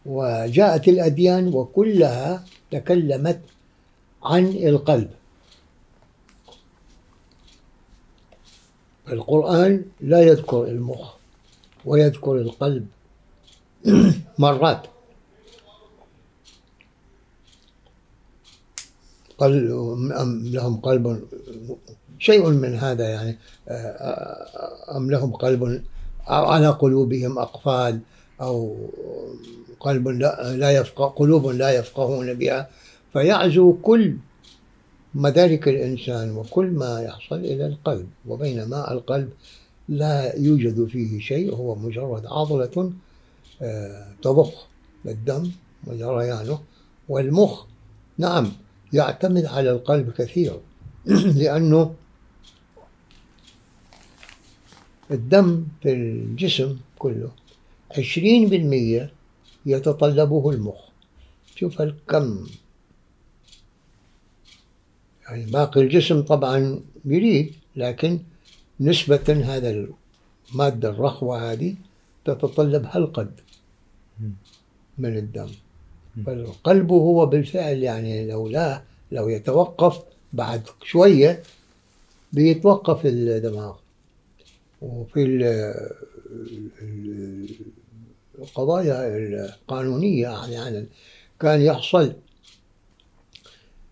[0.05, 3.41] وجاءت الأديان وكلها تكلمت
[4.23, 5.11] عن القلب.
[9.07, 11.13] القرآن لا يذكر المخ.
[11.85, 12.87] ويذكر القلب
[14.39, 14.87] مرات.
[19.37, 19.71] قل
[20.21, 21.23] أم لهم قلب
[22.19, 23.37] شيء من هذا يعني
[24.95, 25.83] أم لهم قلب
[26.27, 27.99] أو على قلوبهم أقفال
[28.41, 28.75] أو
[29.79, 32.69] قلب لا لا يفقه قلوب لا يفقهون بها.
[33.13, 34.17] فيعزو كل
[35.15, 39.29] مدارك الإنسان وكل ما يحصل إلى القلب وبينما القلب
[39.89, 42.93] لا يوجد فيه شيء هو مجرد عضلة
[43.61, 44.67] آه، تضخ
[45.05, 45.51] الدم
[45.87, 46.59] وجريانه
[47.09, 47.65] والمخ
[48.17, 48.51] نعم
[48.93, 50.59] يعتمد على القلب كثير
[51.39, 51.95] لأنه
[55.11, 57.31] الدم في الجسم كله
[57.97, 59.11] عشرين بالمية
[59.65, 60.81] يتطلبه المخ.
[61.55, 62.47] شوف الكم.
[65.27, 68.19] يعني باقي الجسم طبعا يريد لكن
[68.79, 69.87] نسبة هذا
[70.51, 71.75] المادة الرخوة هذه
[72.25, 73.31] تتطلب هالقد
[74.97, 75.49] من الدم.
[76.25, 79.99] فالقلب هو بالفعل يعني لولا لو يتوقف
[80.33, 81.43] بعد شوية
[82.33, 83.75] بيتوقف الدماغ.
[84.81, 85.43] وفي ال-
[86.81, 87.49] ال-
[88.39, 90.85] القضايا القانونية أحيانا
[91.39, 92.13] كان يحصل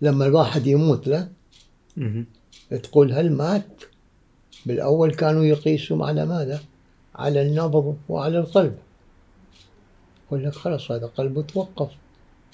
[0.02, 1.30] لما الواحد يموت له.
[2.84, 3.68] تقول هل مات؟
[4.66, 6.62] بالأول كانوا يقيسوا على ماذا؟
[7.16, 8.78] على النبض وعلى القلب.
[10.28, 11.92] يقول لك خلاص هذا قلبه توقف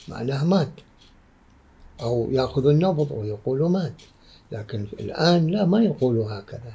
[0.07, 0.71] معناه مات.
[2.01, 3.93] أو يأخذ النبض ويقول مات.
[4.51, 6.73] لكن الآن لا ما يقولوا هكذا.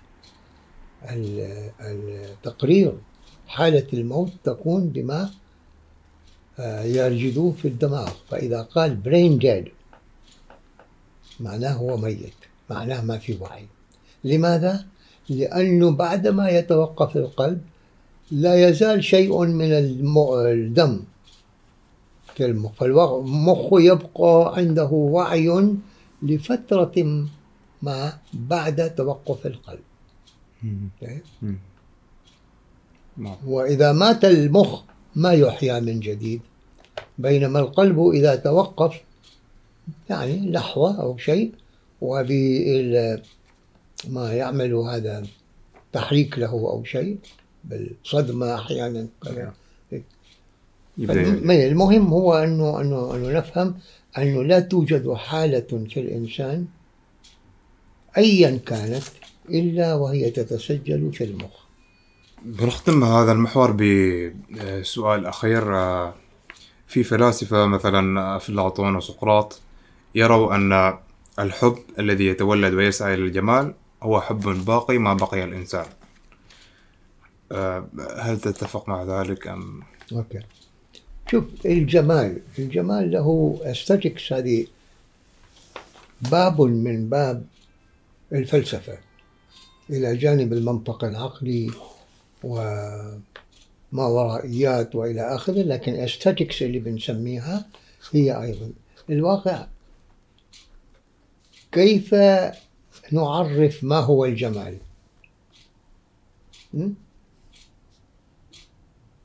[1.11, 2.93] ال- التقرير
[3.47, 5.31] حالة الموت تكون بما
[6.59, 8.11] آه، يجدوه في الدماغ.
[8.31, 9.71] فإذا قال brain dead
[11.41, 12.35] معناه هو ميت.
[12.71, 13.67] معناه ما في وعي.
[14.25, 14.87] لماذا؟
[15.29, 17.61] لأنه بعدما يتوقف القلب
[18.31, 21.01] لا يزال شيء من الدم.
[22.35, 25.75] في المخ فالمخ يبقى عنده وعي
[26.23, 27.27] لفترة
[27.83, 29.81] ما بعد توقف القلب.
[33.47, 34.83] وإذا مات المخ
[35.17, 36.41] ما يحيا من جديد.
[37.19, 39.01] بينما القلب إذا توقف
[40.11, 41.53] يعني لحظة أو شيء
[42.01, 43.23] وبال
[44.09, 45.27] ما يعمل هذا
[45.93, 47.19] تحريك له أو شيء
[47.65, 49.07] بالصدمة أحيانا.
[49.25, 49.53] كذا.
[50.99, 53.75] يبدأ فالم- المهم هو أنه أنه أنه نفهم
[54.19, 56.67] أنه لا توجد حالة في الإنسان
[58.17, 59.03] أيا كانت
[59.51, 61.51] إلا وهي تتسجل في المخ.
[62.45, 65.65] بنختم هذا المحور بسؤال أخير.
[66.87, 69.61] في فلاسفة مثلا أفلاطون وسقراط
[70.15, 70.99] يروا أن
[71.39, 73.75] الحب الذي يتولد ويسعى إلى الجمال
[74.05, 75.87] هو حب باقي ما بقي الإنسان.
[77.53, 77.89] آه،
[78.19, 79.83] هل تتفق مع ذلك أم؟
[80.13, 80.41] okay.
[81.31, 84.67] شوف الجمال الجمال له aesthetics هذه
[86.21, 87.47] باب من باب
[88.33, 88.99] الفلسفة.
[89.91, 91.71] إلى جانب المنطق العقلي
[92.43, 93.21] وما
[93.93, 97.67] ورائيات وإلى آخره لكن استاتيكس اللي بنسميها
[98.13, 98.73] هي أيضا.
[99.11, 99.67] الواقع
[101.73, 102.15] كيف
[103.13, 104.79] نعرف ما هو الجمال?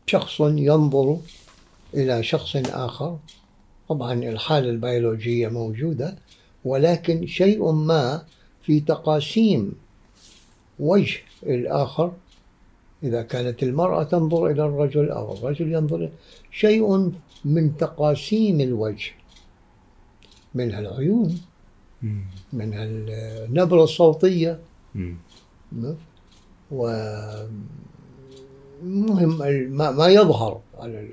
[0.07, 1.17] شخص ينظر
[1.93, 3.17] إلى شخص آخر.
[3.89, 6.17] طبعا الحالة البيولوجية موجودة
[6.65, 8.25] ولكن شيء ما
[8.63, 9.73] في تقاسيم
[10.79, 12.11] وجه الآخر.
[13.03, 16.09] إذا كانت المرأة تنظر إلى الرجل أو الرجل ينظر
[16.51, 17.11] شيء
[17.45, 19.11] من تقاسيم الوجه
[20.55, 21.41] منها العيون.
[22.53, 24.59] منها النبرة الصوتية.
[26.71, 27.49] ومهم
[29.69, 30.61] ما, ما يظهر.
[30.79, 31.09] على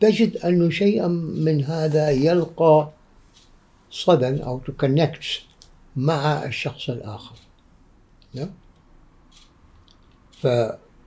[0.00, 1.06] تجد أنه شيئا
[1.46, 2.90] من هذا يلقى
[3.90, 5.24] صدى أو تكونكت
[5.96, 7.36] مع الشخص الآخر.
[8.34, 8.50] نعم؟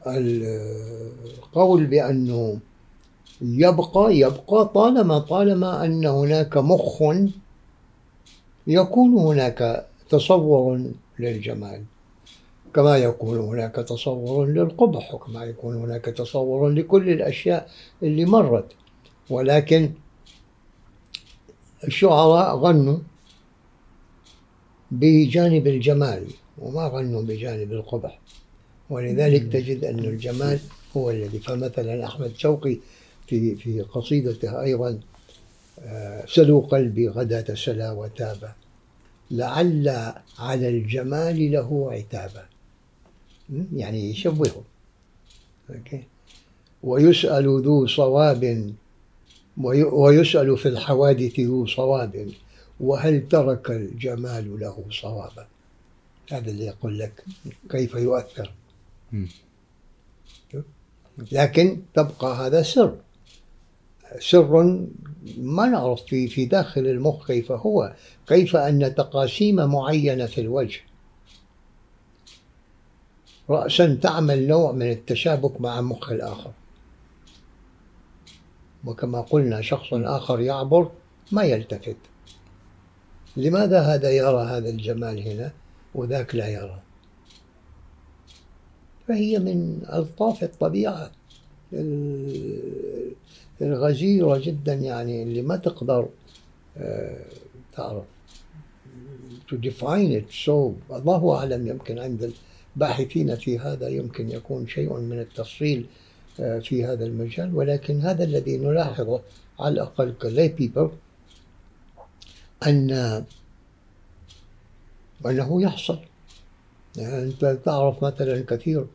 [0.06, 2.60] فالقول بأنه
[3.41, 7.02] يبقى يبقى طالما طالما أن هناك مخ
[8.68, 10.82] يكون هناك تصور
[11.20, 11.84] للجمال
[12.74, 17.70] كما يكون هناك تصور للقبح وكما يكون هناك تصور لكل الأشياء
[18.03, 18.65] اللي مرت.
[19.30, 19.91] ولكن
[21.84, 22.97] الشعراء غنوا
[24.91, 26.24] بجانب الجمال
[26.57, 28.20] وما غنوا بجانب القبح.
[28.89, 30.59] ولذلك تجد أن الجمال
[30.97, 32.78] هو الذي فمثلا أحمد شوقي
[33.28, 34.99] في في قصيدته أيضا
[36.28, 38.51] سلوا قلبي غداة سلا وتابا
[39.32, 42.45] لعل على الجمال له عتابا?
[43.75, 44.63] يعني يشبهه
[45.70, 46.03] okay.
[46.84, 48.73] ويسأل ذو صواب
[49.57, 52.28] وي- ويسأل في الحوادث ذو صواب.
[52.80, 55.47] وهل ترك الجمال له صوابا
[56.32, 57.25] هذا اللي يقول لك
[57.69, 58.51] كيف يؤثر.
[61.32, 62.95] لكن تبقى هذا سر.
[64.20, 64.86] سر
[65.38, 67.93] ما نعرف في في داخل المخ كيف هو
[68.28, 70.80] كيف أن تقاسيم معينة في الوجه.
[73.49, 76.51] رأسا تعمل نوع من التشابك مع مخ الآخر.
[78.86, 80.91] وكما قلنا شخص آخر يعبر
[81.32, 81.97] ما يلتفت.
[83.38, 85.51] لماذا هذا يرى هذا الجمال هنا
[85.95, 86.80] وذاك لا يرى؟
[89.08, 91.12] فهي من ألطاف الطبيعة.
[93.62, 96.08] ال- الغزيرة جدا يعني اللي ما تقدر
[96.78, 97.26] آه،
[97.76, 98.03] تعرف.
[99.51, 100.45] To define it.
[100.45, 100.49] So
[100.91, 102.34] الله أعلم يمكن عند
[102.76, 105.86] الباحثين في هذا يمكن يكون شيء من التفصيل
[106.39, 107.55] آه، في هذا المجال.
[107.55, 109.22] ولكن هذا الذي نلاحظه
[109.60, 110.89] على الأقل كلاي بيبل
[112.68, 112.91] أن
[115.26, 115.99] أنه يحصل.
[116.97, 118.86] يعني أنت تعرف مثلا كثير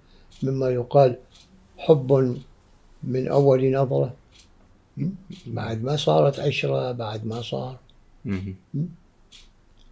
[0.42, 1.16] مما يقال
[1.78, 2.36] حب
[3.02, 4.14] من أول نظرة?
[5.46, 7.78] بعد ما صارت عشرة بعد ما صار.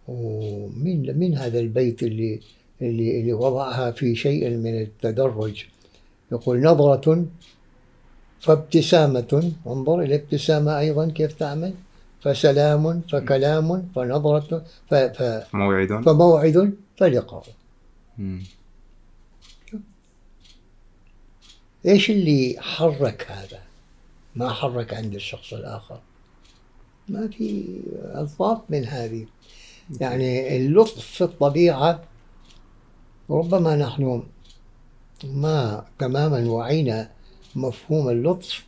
[0.07, 2.39] ومن من هذا البيت اللي
[2.81, 5.65] اللي اللي وضعها في شيء من التدرج.
[6.31, 7.25] يقول نظرة
[8.39, 9.51] فابتسامة.
[9.67, 11.73] انظر الابتسامة أيضا كيف تعمل.
[12.21, 14.95] فسلام فكلام فنظرة ف...
[14.95, 15.47] ف...
[15.53, 15.87] موعد.
[15.87, 17.45] فموعد فلقاء.
[21.85, 23.59] إيش اللي حرك هذا؟
[24.35, 25.99] ما حرك عند الشخص الآخر.
[27.09, 29.25] ما في أضباط من هذه.
[30.01, 32.03] يعني اللطف في الطبيعة
[33.29, 34.23] ربما نحن
[35.23, 37.09] ما تماما وعينا
[37.55, 38.65] مفهوم اللطف.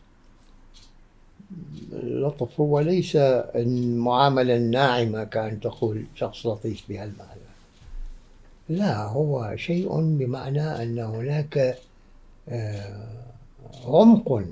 [1.93, 7.39] اللطف هو ليس المعاملة الناعمة كأن تقول شخص لطيف بهالمعنى.
[8.70, 11.78] لا هو شيء بمعنى أن هناك
[12.49, 13.07] آه،
[13.86, 14.43] عمق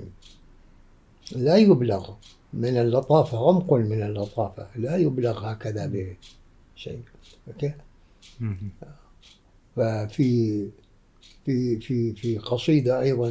[1.36, 2.10] لا يبلغ
[2.52, 7.00] من اللطافة عمق من اللطافة لا يبلغ هكذا بشيء.
[7.48, 7.74] أوكي.
[9.76, 10.68] ففي
[11.44, 13.30] في في في قصيدة أيضا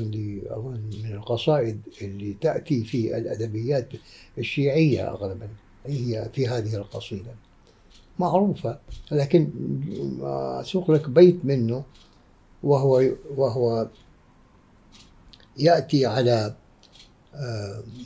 [1.04, 3.90] من القصائد اللي تأتي في الأدبيات
[4.38, 5.48] الشيعية أغلبا
[5.86, 7.36] هي في هذه القصيدة.
[8.20, 8.80] معروفة
[9.12, 9.50] لكن
[10.62, 11.84] أسوق لك بيت منه
[12.64, 13.04] وهو
[13.38, 13.88] وهو
[15.58, 16.56] يأتي على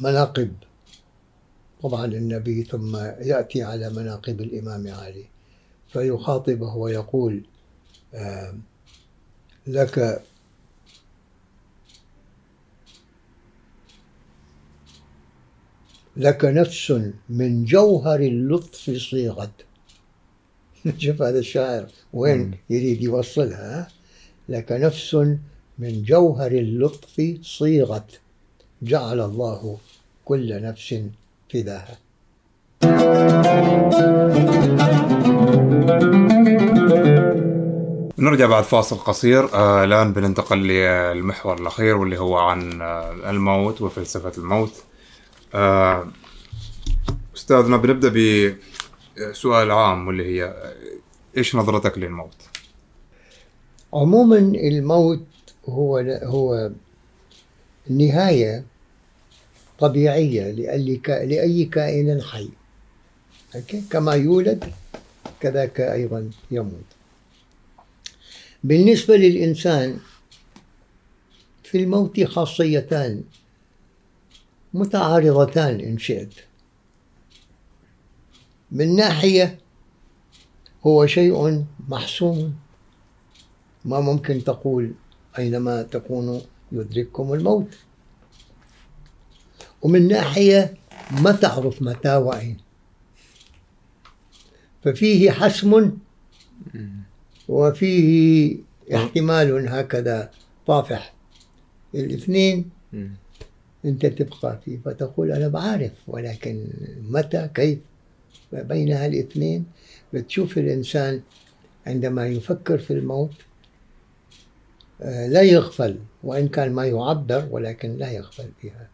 [0.02, 0.54] مناقب
[1.84, 5.26] طبعا النبي ثم يأتي على مناقب الإمام علي
[5.88, 7.44] فيخاطبه ويقول
[8.14, 8.54] آه،
[9.68, 10.24] لك
[16.18, 16.92] لك نفس
[17.30, 19.66] من جوهر اللطف صيغت
[20.98, 22.58] شوف هذا الشاعر وين.
[22.70, 23.88] يريد يوصلها ها؟
[24.50, 25.16] لك نفس
[25.80, 28.20] من جوهر اللطف صيغت
[28.82, 29.78] جعل الله
[30.26, 30.96] كل نفس
[31.54, 31.98] فداها.
[38.18, 39.54] نرجع بعد فاصل قصير.
[39.54, 44.84] آه الآن بننتقل للمحور الأخير واللي هو عن آه الموت وفلسفة الموت.
[45.56, 46.08] آه
[47.36, 50.54] أستاذنا بنبدأ بسؤال عام واللي هي
[51.38, 52.36] إيش نظرتك للموت؟
[53.94, 55.24] عموما الموت
[55.70, 56.72] هو هو
[57.90, 58.64] نهاية
[59.80, 62.50] طبيعية لأي كا- لأي كائن حي؟
[63.90, 64.72] كما يولد
[65.40, 66.86] كذاك أيضا يموت.
[68.64, 70.00] بالنسبة للإنسان
[71.64, 73.24] في الموت خاصيتان
[74.74, 76.34] متعارضتان إن شئت.
[78.72, 79.60] من ناحية
[80.88, 82.56] هو شيء محسوم
[83.86, 84.94] ما ممكن تقول
[85.38, 86.40] أينما تكونوا
[86.76, 87.78] يدرككم الموت.
[89.82, 90.74] ومن ناحية
[91.22, 92.58] ما تعرف متى وأين.
[94.84, 95.98] ففيه حسم
[97.48, 98.58] وفيه
[98.96, 100.32] احتمال هكذا
[100.68, 101.14] طافح.
[101.96, 102.70] الاثنين
[103.86, 106.68] أنت تبقى فيه فتقول أنا بعرف ولكن
[107.10, 107.80] متى كيف؟
[108.54, 109.66] بين الاثنين.
[110.14, 111.22] بتشوف الإنسان
[111.88, 113.32] عندما يفكر في الموت
[115.00, 118.90] لا يغفل وإن كان ما يعبر ولكن لا يغفل في هذا.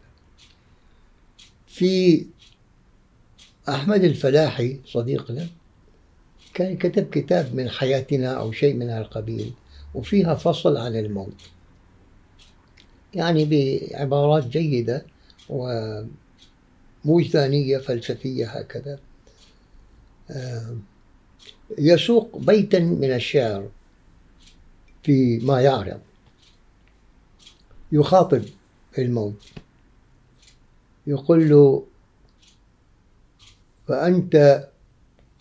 [1.66, 2.26] في
[3.68, 5.46] أحمد الفلاحي صديقنا
[6.54, 9.52] كان كتب كتاب من حياتنا أو شيء من هالقبيل
[9.94, 11.50] وفيها فصل عن الموت.
[13.14, 15.06] يعني بعبارات جيدة
[17.04, 18.98] ووجدانية فلسفية هكذا.
[20.30, 20.76] آه،
[21.78, 23.68] يسوق بيتا من الشعر.
[25.02, 26.00] في ما يعرض.
[27.92, 28.42] يخاطب
[28.98, 29.52] الموت.
[31.06, 31.84] يقول له
[33.88, 34.68] فأنت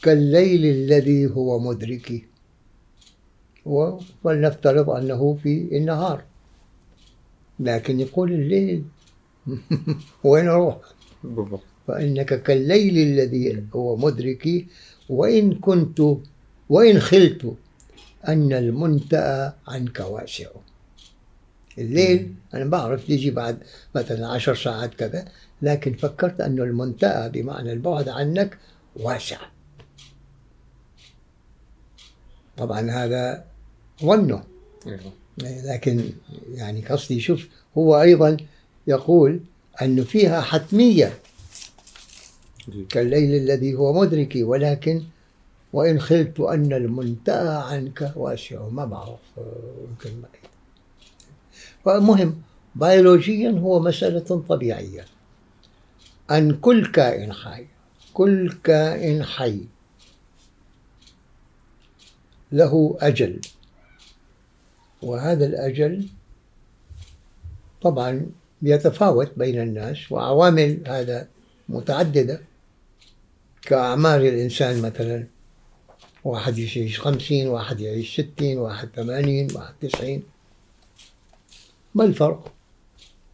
[0.02, 2.26] كالليل الذي هو مدركي
[4.24, 6.24] ولنفترض أنه في النهار.
[7.60, 8.84] لكن يقول الليل.
[10.24, 10.78] وين أروح
[11.24, 11.64] بالضبط.
[11.88, 14.68] فإنك كالليل الذي هو مدركي
[15.10, 16.02] وإن كنت
[16.70, 17.56] وإن خلت.
[18.28, 20.48] أن المنتأى عنك واسع.
[21.78, 23.58] الليل أنا بعرف يجي بعد
[23.96, 25.26] مثلا عشر ساعات كذا
[25.62, 28.58] لكن فكرت أن المنتأى بمعنى البعد عنك
[28.96, 29.38] واسع.
[32.58, 33.46] طبعا هذا
[34.04, 34.44] ظنه.
[35.38, 36.10] لكن
[36.54, 37.48] يعني قصدي شوف
[37.78, 38.38] هو أيضا
[38.88, 39.40] يقول
[39.82, 41.20] أنه فيها حتمية.
[42.90, 45.04] كالليل الذي هو مدركي ولكن
[45.74, 49.20] وإن خلت أن المنتهى عنك واسع ما بعرف
[49.90, 50.28] يمكن ما
[51.86, 52.42] فالمهم
[52.76, 55.06] بيولوجيا هو مسألة طبيعية.
[56.32, 57.68] أن كل كائن حي
[58.14, 59.62] كل كائن حي
[62.52, 63.42] له أجل.
[65.02, 66.08] وهذا الأجل
[67.82, 68.26] طبعا
[68.62, 71.28] يتفاوت بين الناس وعوامل هذا
[71.70, 72.42] متعددة.
[73.62, 75.28] كأعمار الإنسان مثلا
[76.24, 80.24] واحد يعيش خمسين واحد يعيش ستين واحد ثمانين واحد تسعين.
[81.96, 82.52] ما الفرق؟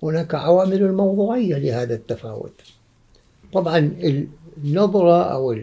[0.04, 2.62] هناك عوامل الموضوعية لهذا التفاوت.
[3.54, 3.78] طبعا
[4.58, 5.56] النظرة أو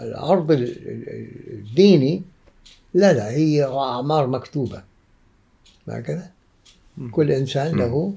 [0.00, 2.22] العرض الديني
[2.94, 4.82] لا لا هي أعمار مكتوبة.
[5.88, 6.30] هكذا
[7.10, 8.14] كل إنسان له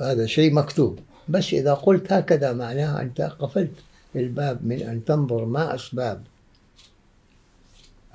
[0.00, 0.98] هذا شيء مكتوب.
[1.28, 3.72] بس إذا قلت هكذا معناها أنت قفلت.
[4.16, 6.22] الباب من أن تنظر ما أسباب.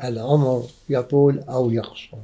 [0.03, 2.17] العمر يطول أو يقصر.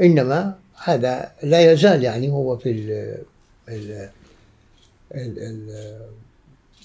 [0.00, 2.90] إنما هذا لا يزال يعني هو في ال
[3.68, 4.10] ال
[5.14, 6.06] ال ال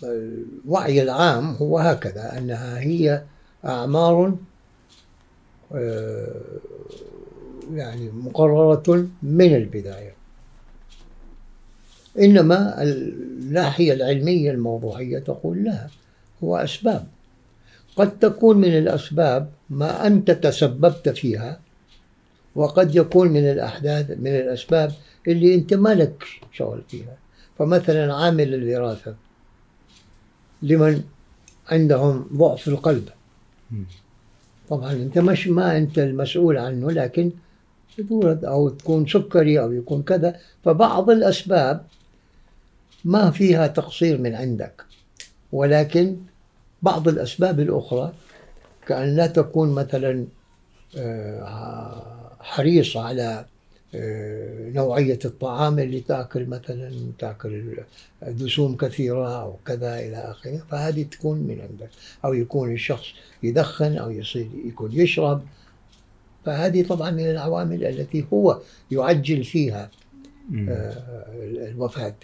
[0.03, 3.23] الوعي العام هو هكذا أنها هي
[3.65, 4.35] أعمار
[5.75, 6.41] آه،
[7.73, 10.13] يعني مقررة من البداية.
[12.19, 15.87] إنما الناحية العلمية الموضوعية تقول لا
[16.43, 17.07] هو أسباب.
[17.95, 21.59] قد تكون من الأسباب ما أنت تسببت فيها
[22.55, 24.91] وقد يكون من الأحداث من الأسباب
[25.27, 27.17] اللي أنت ما لك شغل فيها.
[27.57, 29.15] فمثلا عامل الوراثة
[30.61, 31.03] لمن
[31.69, 33.09] عندهم ضعف القلب.
[34.69, 37.31] طبعا أنت مش ما أنت المسؤول عنه لكن
[38.43, 40.39] أو تكون سكري أو يكون كذا.
[40.63, 41.85] فبعض الأسباب
[43.05, 44.83] ما فيها تقصير من عندك.
[45.51, 46.17] ولكن
[46.81, 48.13] بعض الأسباب الأخرى
[48.87, 50.25] كأن لا تكون مثلا
[50.97, 53.45] آه، حريص على
[53.95, 57.77] آه، نوعية الطعام اللي تأكل مثلا تأكل
[58.27, 60.63] دسوم كثيرة أو كذا إلى آخره.
[60.71, 61.89] فهذه تكون من عندك.
[62.25, 63.07] أو يكون الشخص
[63.43, 65.41] يدخن أو يصير يكون يشرب.
[66.45, 68.59] فهذه طبعا من العوامل التي هو
[68.91, 69.89] يعجل فيها
[70.53, 72.15] الوفاة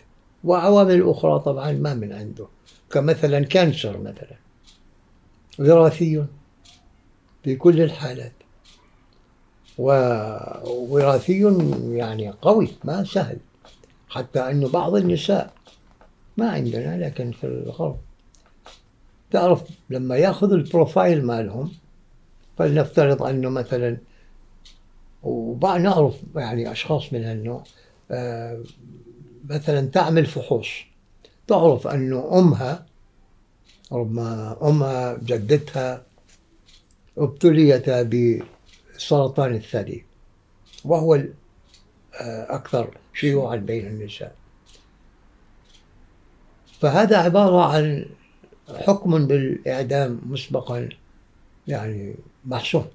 [0.43, 2.47] وعوامل أخرى طبعا ما من عنده.
[2.91, 4.35] كمثلا كانسر مثلا.
[5.59, 6.25] وراثي
[7.43, 8.33] في كل الحالات.
[9.77, 11.43] ووراثي
[11.91, 13.37] يعني قوي ما سهل.
[14.09, 15.53] حتى أنه بعض النساء
[16.37, 17.97] ما عندنا لكن في الغرب.
[19.31, 21.71] تعرف لما يأخذ البروفايل مالهم
[22.57, 23.97] فلنفترض أنه مثلا
[25.23, 27.63] وبعد نعرف يعني أشخاص من هالنوع
[28.11, 28.63] آه
[29.49, 30.67] مثلا تعمل فحوص
[31.47, 32.85] تعرف أنه أمها
[33.91, 36.03] ربما أمها جدتها
[37.17, 40.05] ابتليتا بسرطان الثدي
[40.85, 44.35] وهو آه، أكثر شيوعا بين النساء.
[46.81, 48.05] فهذا عبارة عن
[48.75, 50.89] حكم بالإعدام مسبقا
[51.67, 52.85] يعني محسوم.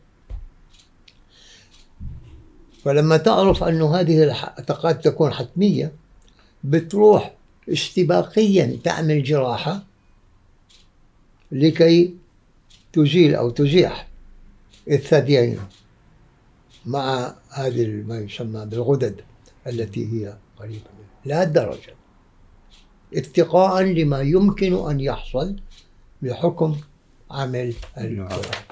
[2.84, 4.32] فلما تعرف أنه هذه
[4.68, 5.92] قد تكون حتمية
[6.64, 7.34] بتروح
[7.68, 9.82] استباقيا تعمل جراحة
[11.52, 12.14] لكي
[12.92, 14.08] تزيل أو تزيح
[14.90, 15.58] الثديين
[16.86, 19.20] مع هذه ما يسمى بالغدد
[19.66, 20.90] التي هي قريبة
[21.24, 21.94] لا الدرجة
[23.14, 25.56] اتقاء لما يمكن أن يحصل
[26.22, 26.76] بحكم
[27.30, 28.64] عمل الجراحة.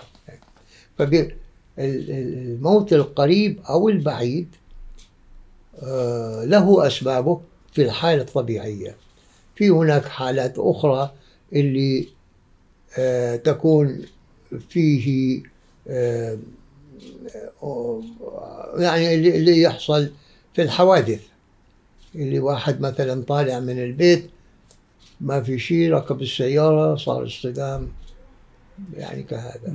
[0.99, 4.49] فالموت القريب أو البعيد
[5.83, 7.41] آه، له أسبابه.
[7.73, 8.97] في الحالة الطبيعية.
[9.57, 11.13] في هناك حالات أخرى
[11.53, 12.09] اللي
[12.99, 14.03] آه، تكون
[14.69, 15.43] فيه
[15.89, 16.39] آه،
[18.77, 20.11] يعني اللي يحصل
[20.55, 21.21] في الحوادث.
[22.15, 24.31] اللي واحد مثلا طالع من البيت
[25.21, 27.89] ما في شيء ركب السيارة صار اصطدام
[28.95, 29.75] يعني كهذا.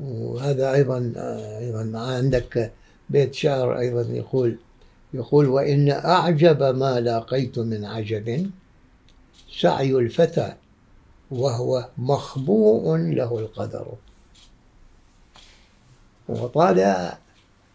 [0.00, 2.72] وهذا أيضا آه، أيضا عندك
[3.10, 4.58] بيت شعر أيضا يقول
[5.16, 8.50] يقول وإن أعجب ما لاقيت من عجب
[9.60, 10.54] سعي الفتى
[11.30, 13.86] وهو مخبوء له القدر.
[16.28, 17.18] وطالع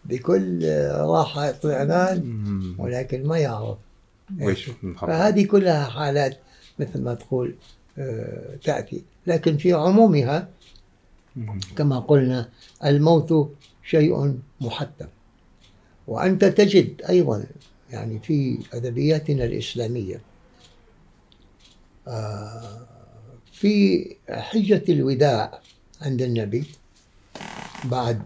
[0.04, 2.22] بكل راحة اطمئنان
[2.78, 3.78] ولكن ما يعرف.
[5.08, 6.38] فهذه كلها حالات
[6.78, 7.54] مثل ما تقول
[7.98, 9.04] آه، تأتي.
[9.26, 10.48] لكن في عمومها
[11.76, 12.48] كما قلنا
[12.84, 13.50] الموت
[13.84, 15.06] شيء محتم.
[16.06, 17.44] وأنت تجد أيضا
[17.90, 20.20] يعني في أدبياتنا الإسلامية
[22.08, 22.86] آه،
[23.52, 25.60] في حجة الوداع
[26.00, 26.64] عند النبي
[27.84, 28.22] بعد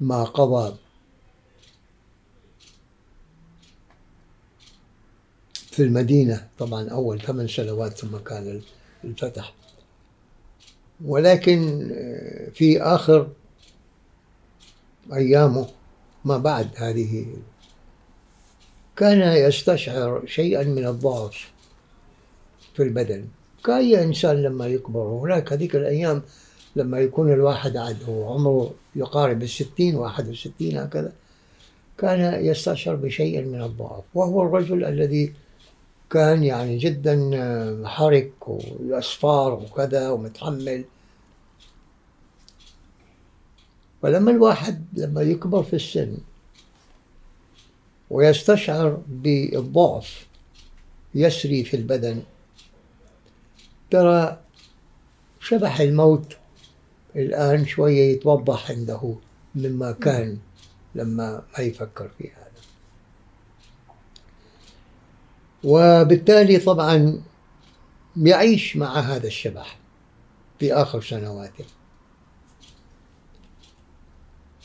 [0.00, 0.76] ما قضى
[5.54, 8.62] في المدينة طبعا أول ثمان سنوات ثم كان
[9.04, 9.54] الفتح.
[11.04, 11.88] ولكن
[12.54, 13.28] في آخر
[15.12, 15.68] أيامه
[16.24, 17.26] ما بعد هذه.
[18.96, 21.52] كان يستشعر شيئا من الضعف
[22.74, 23.24] في البدن.
[23.64, 26.22] كأي إنسان لما يكبر وهناك هذيك الأيام
[26.76, 31.12] لما يكون الواحد عنده عمره يقارب الستين واحد وستين هكذا
[31.98, 34.04] كان يستشعر بشيء من الضعف.
[34.14, 35.34] وهو الرجل الذي
[36.10, 37.30] كان يعني جدا
[37.84, 40.84] حرك وأسفار وكذا ومتحمل.
[44.02, 46.16] فلما الواحد لما يكبر في السن
[48.10, 50.26] ويستشعر بالضعف
[51.14, 52.22] يسري في البدن
[53.90, 54.40] ترى
[55.40, 56.36] شبح الموت
[57.16, 59.14] الآن شوية يتوضح عنده
[59.54, 60.38] مما كان
[60.94, 62.50] لما ما يفكر في هذا.
[65.64, 67.22] وبالتالي طبعا
[68.16, 69.78] يعيش مع هذا الشبح
[70.58, 71.64] في آخر سنواته.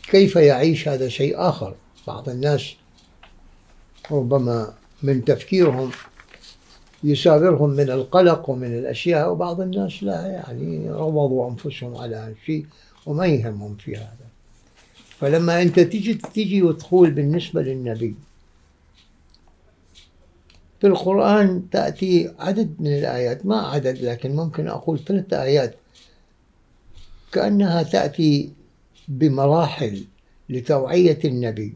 [0.07, 1.75] كيف يعيش هذا شيء آخر؟
[2.07, 2.75] بعض الناس
[4.11, 5.91] ربما من تفكيرهم
[7.03, 12.65] يسابرهم من القلق ومن الأشياء وبعض الناس لا يعني روضوا أنفسهم على هالشيء
[13.05, 14.25] وما يهمهم في هذا.
[15.19, 18.15] فلما أنت تيجي تيجي وتقول بالنسبة للنبي
[20.81, 25.75] في القرآن تأتي عدد من الآيات ما عدد لكن ممكن أقول ثلاث آيات
[27.31, 28.51] كأنها تأتي
[29.07, 30.05] بمراحل
[30.49, 31.73] لتوعية النبي.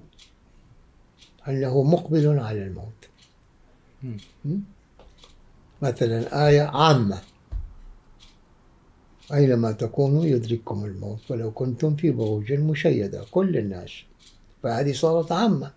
[1.47, 3.09] أنه مقبل على الموت.
[5.81, 7.21] مثلا آية عامة.
[9.33, 13.91] أينما تكونوا يدرككم الموت ولو كنتم في بروج مشيدة كل الناس.
[14.63, 15.71] فهذه صارت عامة.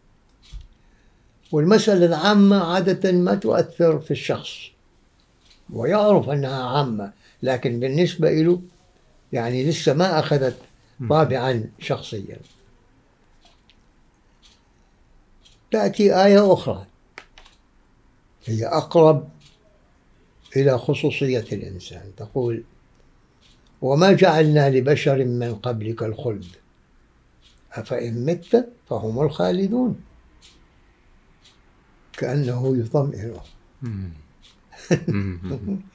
[1.53, 4.59] والمسألة العامة عادة ما تؤثر في الشخص.
[5.73, 8.63] ويعرف أنها عامة لكن بالنسبة له
[9.33, 10.57] يعني لسه ما أخذت
[11.09, 12.39] طابعا شخصيا.
[15.71, 16.87] تأتي آية أخرى.
[18.45, 19.29] هي أقرب
[20.57, 22.13] إلى خصوصية الإنسان.
[22.17, 22.65] تقول
[23.83, 26.47] وما جعلنا لبشر من قبلك الخلد.
[27.73, 30.01] أفإن مت فهم الخالدون.
[32.13, 33.41] كأنه يطمئنه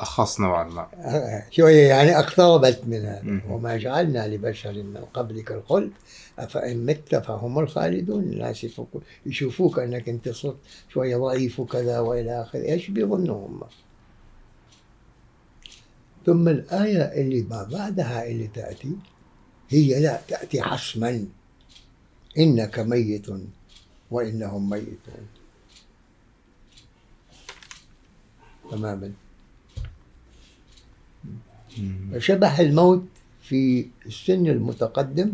[0.00, 0.88] أخص نوعا ما.
[1.50, 5.92] شوية يعني أقتربت من هذا وما جعلنا لبشر من قبلك الخلد
[6.38, 8.22] أفإن مت فهم الخالدون.
[8.22, 8.66] الناس
[9.26, 10.56] يشوفوك أنك أنت صرت
[10.88, 13.60] شوية ضعيف وكذا وإلى آخره إيش بيظنوا هم
[16.26, 18.92] ثم الآية اللي ما بعدها اللي تأتي
[19.68, 21.26] هي لا تأتي حسما
[22.38, 23.26] إنك ميت
[24.10, 25.26] وإنهم ميتون.
[28.70, 29.12] تماما.
[32.12, 33.04] فشبح الموت
[33.42, 35.32] في السن المتقدم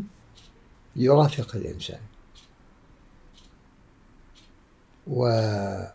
[0.97, 2.01] يرافق الإنسان.
[5.07, 5.87] وكما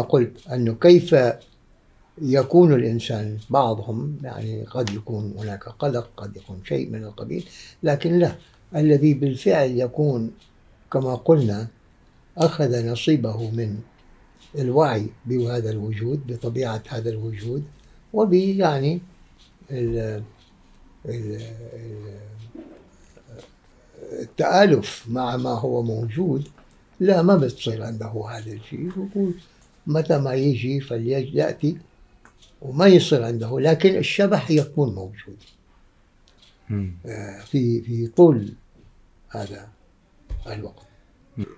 [0.00, 1.14] قلت أنه كيف
[2.22, 7.44] يكون الإنسان بعضهم يعني قد يكون هناك قلق قد يكون شيء من القبيل
[7.82, 8.34] لكن لا
[8.76, 10.30] الذي بالفعل يكون
[10.92, 11.68] كما قلنا
[12.38, 13.78] أخذ نصيبه من
[14.58, 17.64] الوعي بهذا الوجود بطبيعة هذا الوجود
[19.70, 20.22] وب
[21.04, 21.38] يعني
[24.12, 26.48] التآلف مع ما هو موجود
[27.00, 28.88] لا ما بتصير عنده هذا الشيء.
[28.96, 29.34] يقول
[29.86, 31.78] متى ما يجي فليأتي
[32.62, 35.36] وما يصير عنده لكن الشبح يكون موجود.
[37.06, 38.52] آه، في في طول
[39.28, 39.68] هذا
[40.46, 40.86] الوقت.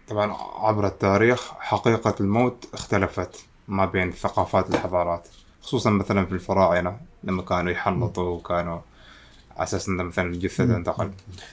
[0.09, 0.33] طبعا
[0.67, 5.29] عبر التاريخ حقيقة الموت اختلفت ما بين ثقافات الحضارات.
[5.63, 8.81] خصوصا مثلا في الفراعنة لما كانوا يحنطوا وكانوا
[9.57, 11.11] على أساس إن مثلا الجثة تنتقل.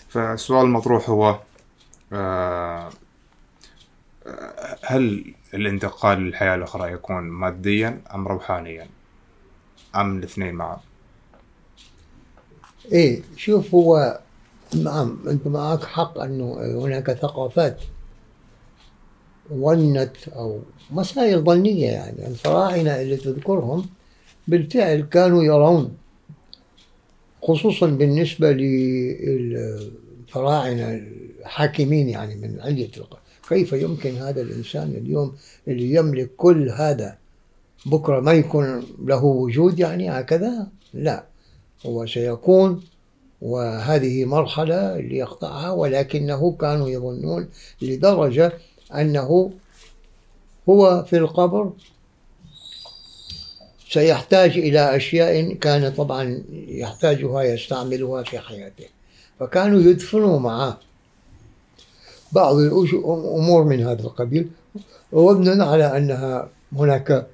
[0.10, 1.40] فالسؤال المطروح هو
[2.14, 2.90] آه،
[4.84, 8.88] هل الانتقال للحياة الأخرى يكون ماديا أم روحانيا؟
[9.96, 10.78] أم الاثنين معا؟
[12.92, 14.20] إيه شوف هو
[14.84, 17.82] نعم أنت معك حق أنه هناك ثقافات
[19.54, 20.60] ظنت أو
[20.92, 22.28] مسائل ظنية يعني.
[22.28, 23.86] الفراعنة اللي تذكرهم
[24.48, 25.98] بالفعل كانوا يرون
[27.42, 28.52] خصوصا بالنسبة
[29.32, 29.88] للفراعنة
[31.42, 32.92] الحاكمين يعني من علية
[33.50, 35.36] كيف يمكن هذا الإنسان اليوم
[35.68, 37.18] اللي يملك كل هذا
[37.86, 41.26] بكرة ما يكون له وجود يعني هكذا؟ لا
[41.86, 42.84] هو سيكون
[43.42, 47.50] وهذه مرحلة اللي يقطعها ولكنه كانوا يظنون
[47.82, 48.54] لدرجة
[48.96, 49.52] أنه
[50.70, 51.72] هو في القبر
[53.90, 58.86] سيحتاج إلى أشياء كان طبعا يحتاجها يستعملها في حياته.
[59.40, 60.78] فكانوا يدفنوا معه
[62.32, 64.50] بعض الأمور من هذا القبيل
[65.12, 67.28] وابنا على أنها هناك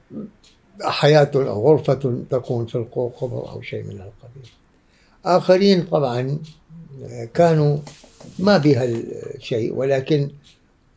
[0.82, 4.50] حياة أو غرفة تكون في القبر أو شيء من القبيل
[5.26, 6.38] آخرين طبعا
[7.34, 7.78] كانوا
[8.40, 10.30] ما بها الشيء ولكن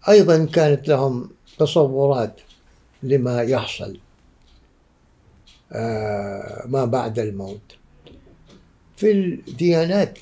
[0.09, 2.41] أيضا كانت لهم تصورات
[3.03, 3.97] لما يحصل.
[6.67, 7.77] ما بعد الموت.
[8.97, 10.19] في الديانات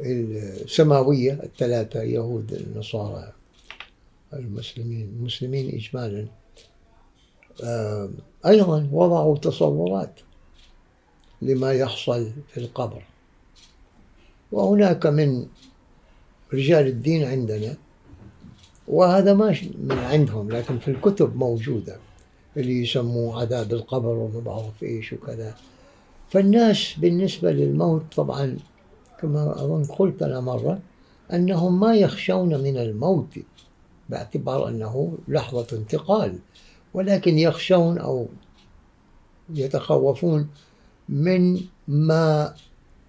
[0.00, 3.32] السماوية الثلاثة يهود النصارى
[4.32, 6.26] المسلمين المسلمين إجمالا
[7.64, 8.10] آه،
[8.46, 10.20] أيضا وضعوا تصورات
[11.42, 13.02] لما يحصل في القبر.
[14.52, 15.46] وهناك من
[16.52, 17.76] رجال الدين عندنا
[18.88, 21.96] وهذا ما من عندهم لكن في الكتب موجودة.
[22.56, 25.54] اللي يسموه عذاب القبر وما بعرف إيش وكذا.
[26.30, 28.56] فالناس بالنسبة للموت طبعا
[29.20, 30.78] كما أظن قلت أنا مرة
[31.32, 33.38] أنهم ما يخشون من الموت
[34.08, 36.38] باعتبار أنه لحظة انتقال
[36.94, 38.28] ولكن يخشون أو
[39.54, 40.48] يتخوفون
[41.08, 42.54] من ما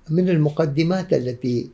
[0.09, 1.69] من المقدمات التي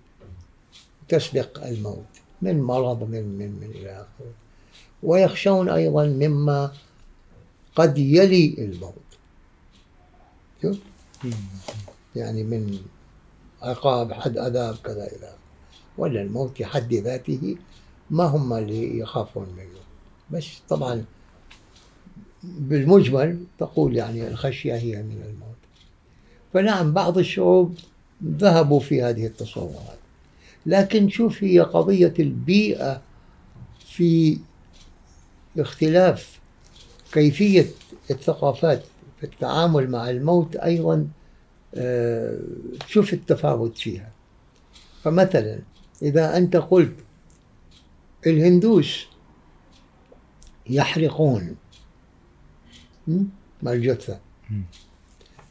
[1.07, 2.05] تسبق الموت
[2.41, 4.31] من مرض من من من إلى آخره.
[5.03, 6.71] ويخشون أيضا مما
[7.75, 8.93] قد يلي الموت.
[12.15, 12.79] يعني من
[13.61, 15.33] عقاب حد عذاب كذا إلى
[15.97, 17.55] ولا الموت في حد ذاته
[18.09, 19.79] ما هم اللي يخافون منه.
[20.31, 21.05] بس طبعا
[22.43, 25.55] بالمجمل تقول يعني الخشية هي من الموت.
[26.53, 27.75] فنعم بعض الشعوب
[28.25, 29.99] ذهبوا في هذه التصورات.
[30.65, 33.01] لكن شوف هي قضية البيئة
[33.85, 34.39] في
[35.59, 36.40] اختلاف
[37.11, 37.65] كيفية
[38.11, 38.83] الثقافات
[39.19, 41.07] في التعامل مع الموت أيضا
[41.75, 42.39] آه،
[42.87, 44.11] شوف التفاوت فيها.
[45.03, 45.59] فمثلا
[46.01, 46.95] إذا أنت قلت
[48.27, 49.05] الهندوس
[50.69, 51.55] يحرقون
[53.63, 54.19] مع الجثة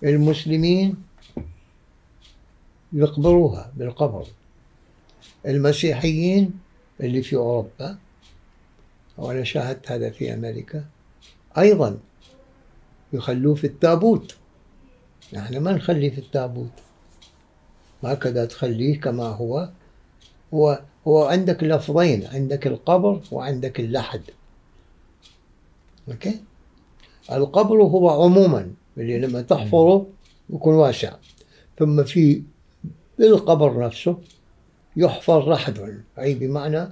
[0.05, 0.97] المسلمين
[2.93, 4.27] يقبروها بالقبر.
[5.47, 6.61] المسيحيين
[7.01, 7.99] اللي في أوروبا
[9.19, 10.85] وأنا شاهدت هذا في أمريكا
[11.59, 11.99] أيضا
[13.13, 14.35] يخلوه في التابوت.
[15.33, 16.73] نحن ما نخليه في التابوت.
[18.05, 19.71] هكذا تخليه كما هو.
[20.55, 24.23] هو هو عندك لفظين عندك القبر وعندك اللحد.
[26.09, 26.41] أوكي؟
[27.33, 30.07] القبر هو عموما اللي لما تحفره
[30.51, 31.17] يكون واسع.
[31.79, 32.43] ثم في
[33.21, 34.19] القبر نفسه
[34.97, 36.89] يحفر رحد أي بمعنى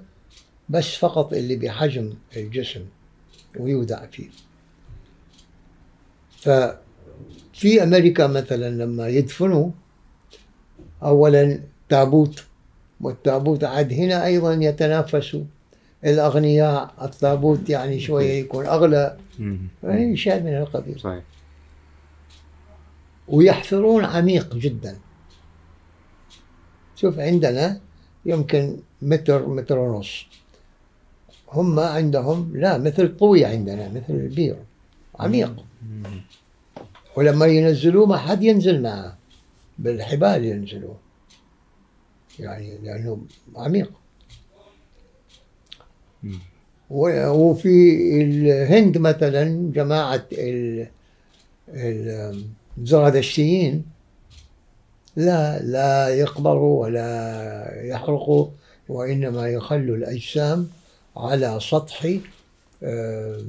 [0.69, 2.85] بس فقط اللي بحجم الجسم
[3.59, 4.29] ويودع فيه.
[6.41, 9.71] ففي أمريكا مثلا لما يدفنوا
[11.03, 12.45] أولا تابوت
[13.01, 15.45] والتابوت عاد هنا أيضا يتنافسوا.
[16.05, 19.17] الأغنياء التابوت يعني شوية يكون أغلى.
[19.85, 21.01] أي شيء من القبيل.
[21.01, 21.23] صحيح.
[23.29, 24.97] ويحفرون عميق جدا.
[26.97, 27.81] شوف عندنا
[28.27, 30.27] يمكن متر متر ونص.
[31.53, 34.57] هم عندهم لا مثل طوي عندنا مثل البير.
[35.19, 35.65] عميق.
[37.17, 39.19] ولما ينزلوه ما حد ينزل معه.
[39.79, 40.97] بالحبال ينزلوه.
[42.39, 43.19] يعني لأنه
[43.57, 43.91] عميق.
[46.91, 47.69] وفي
[48.23, 50.27] الهند مثلا جماعة
[52.79, 53.85] الزرادشتيين
[55.17, 58.47] لا لا يقبروا ولا يحرقوا
[58.89, 60.69] وإنما يخلوا الأجسام
[61.17, 62.19] على سطح
[62.83, 63.41] آه،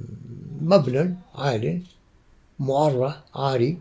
[0.62, 1.82] مبنى عالي
[2.60, 3.78] معرة عالي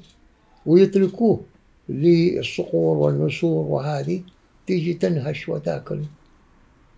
[0.66, 1.44] ويتركوه
[1.88, 4.22] للصقور والنسور وهذه
[4.66, 6.02] تيجي تنهش وتأكل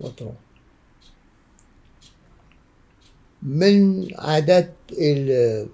[0.00, 0.34] وتروح.
[3.42, 4.72] من عادات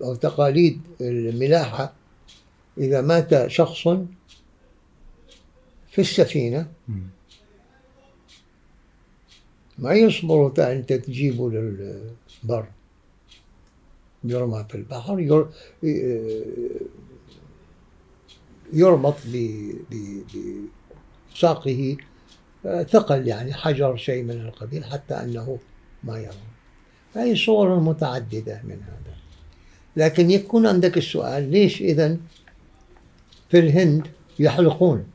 [0.02, 1.92] أو تقاليد الملاحة
[2.78, 3.88] إذا مات شخص
[5.88, 6.68] في السفينة
[9.78, 12.66] ما يصبروا أنت تجيبه للبر.
[14.24, 15.46] يرمى في البحر
[18.72, 19.16] يربط
[21.34, 21.96] بساقه
[22.64, 25.58] ثقل يعني حجر شيء من القبيل حتى أنه
[26.04, 26.56] ما يرمى
[27.14, 29.16] فهي صور متعددة من هذا.
[29.96, 32.16] لكن يكون عندك السؤال ليش إذا
[33.50, 34.06] في الهند
[34.38, 35.06] يحلقون؟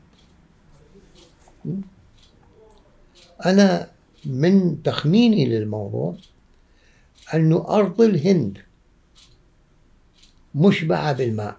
[3.46, 3.90] أنا
[4.26, 6.16] من تخميني للموضوع
[7.34, 8.58] أن أرض الهند
[10.54, 11.56] مشبعة بالماء.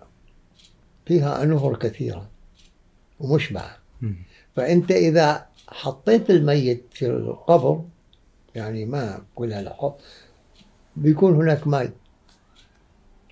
[1.06, 2.30] فيها أنهر كثيرة.
[3.20, 3.78] ومشبعة.
[4.56, 7.84] فأنت إذا حطيت الميت في القبر
[8.56, 9.94] يعني ما كل هالحب
[10.96, 11.92] بيكون هناك ماء.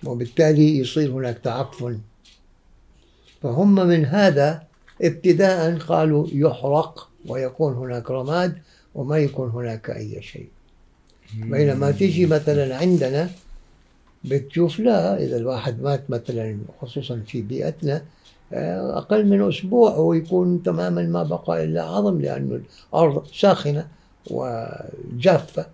[0.04, 2.00] وبالتالي يصير هناك تعفن.
[3.42, 4.66] فهم من هذا
[5.02, 8.62] ابتداء قالوا يحرق ويكون هناك رماد
[8.94, 10.48] وما يكون هناك أي شيء.
[11.34, 13.30] بينما تيجي مثلا عندنا
[14.24, 18.02] بتشوف لا إذا الواحد مات مثلا خصوصا في بيئتنا
[18.52, 22.60] آه، أقل من أسبوع ويكون تماما ما بقى إلا عظم لأنه
[22.94, 23.88] الأرض ساخنة
[24.30, 25.66] وجافة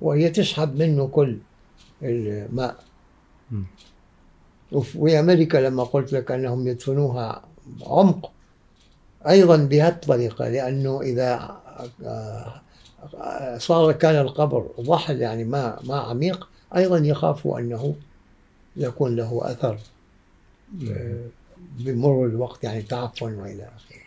[0.00, 1.38] وهي تسحب منه كل
[2.02, 2.76] الماء.
[4.72, 7.42] وفي أمريكا لما قلت لك أنهم يدفنوها
[7.86, 8.30] عمق
[9.28, 11.56] أيضا بهالطريقة لأنه إذا
[12.04, 17.94] آه، صار كان القبر ضحل يعني ما ما عميق أيضا يخافوا أنه
[18.76, 19.78] يكون له أثر
[20.90, 21.26] آه،
[21.78, 24.04] بمرور الوقت يعني تعفن وإلى آخره.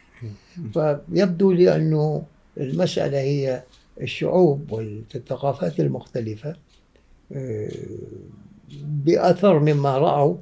[0.74, 2.24] فيبدو لي أنه
[2.57, 3.63] المسألة هي
[4.01, 6.55] الشعوب والثقافات المختلفة
[7.32, 7.72] آه،
[8.82, 10.36] بأثر مما رأوا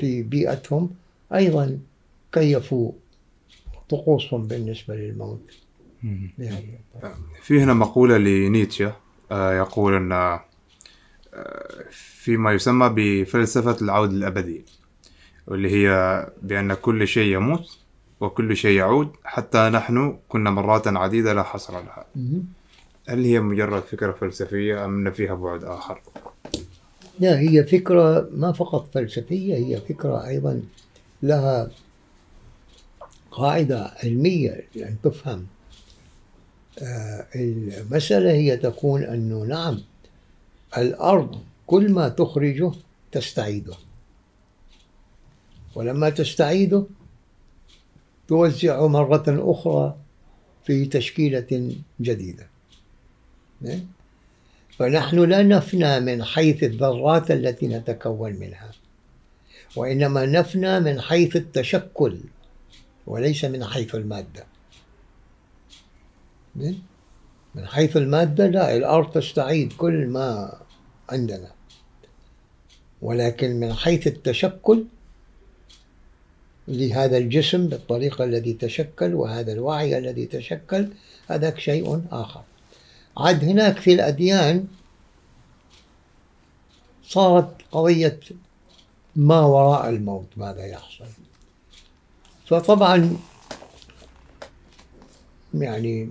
[0.00, 0.90] في بيئتهم.
[1.34, 1.78] أيضا
[2.32, 2.92] كيفوا
[3.88, 5.40] طقوسهم بالنسبة للموت.
[7.42, 8.92] في هنا مقولة لنيتشه
[9.30, 10.38] آه، يقول أن
[11.90, 14.64] فيما يسمى بفلسفة العود الأبدي
[15.46, 17.78] واللي هي بأن كل شيء يموت
[18.20, 22.06] وكل شيء يعود حتى نحن كنا مرات عديدة لا حصر لها
[23.08, 26.00] هل هي مجرد فكرة فلسفية أم أن فيها بعد آخر؟
[27.20, 30.62] لا هي فكرة ما فقط فلسفية هي فكرة أيضا
[31.22, 31.70] لها
[33.30, 35.46] قاعدة علمية أن تفهم
[36.82, 39.80] آه، المسألة هي تكون أنه نعم
[40.76, 42.72] الأرض كل ما تخرجه
[43.12, 43.74] تستعيده.
[45.74, 46.86] ولما تستعيده
[48.28, 49.96] توزعه مرة أخرى
[50.64, 52.46] في تشكيلة جديدة.
[54.78, 58.70] فنحن لا نفنى من حيث الذرات التي نتكون منها
[59.76, 62.18] وإنما نفنى من حيث التشكل
[63.06, 64.46] وليس من حيث المادة.
[67.54, 70.58] من حيث المادة لا الأرض تستعيد كل ما
[71.08, 71.50] عندنا.
[73.02, 74.84] ولكن من حيث التشكل
[76.68, 80.88] لهذا الجسم بالطريقة الذي تشكل وهذا الوعي الذي تشكل
[81.28, 82.42] هذاك شيء آخر.
[83.16, 84.66] عاد هناك في الأديان
[87.04, 88.20] صارت قضية
[89.16, 91.04] ما وراء الموت ماذا يحصل؟
[92.46, 93.16] فطبعا
[95.54, 96.10] يعني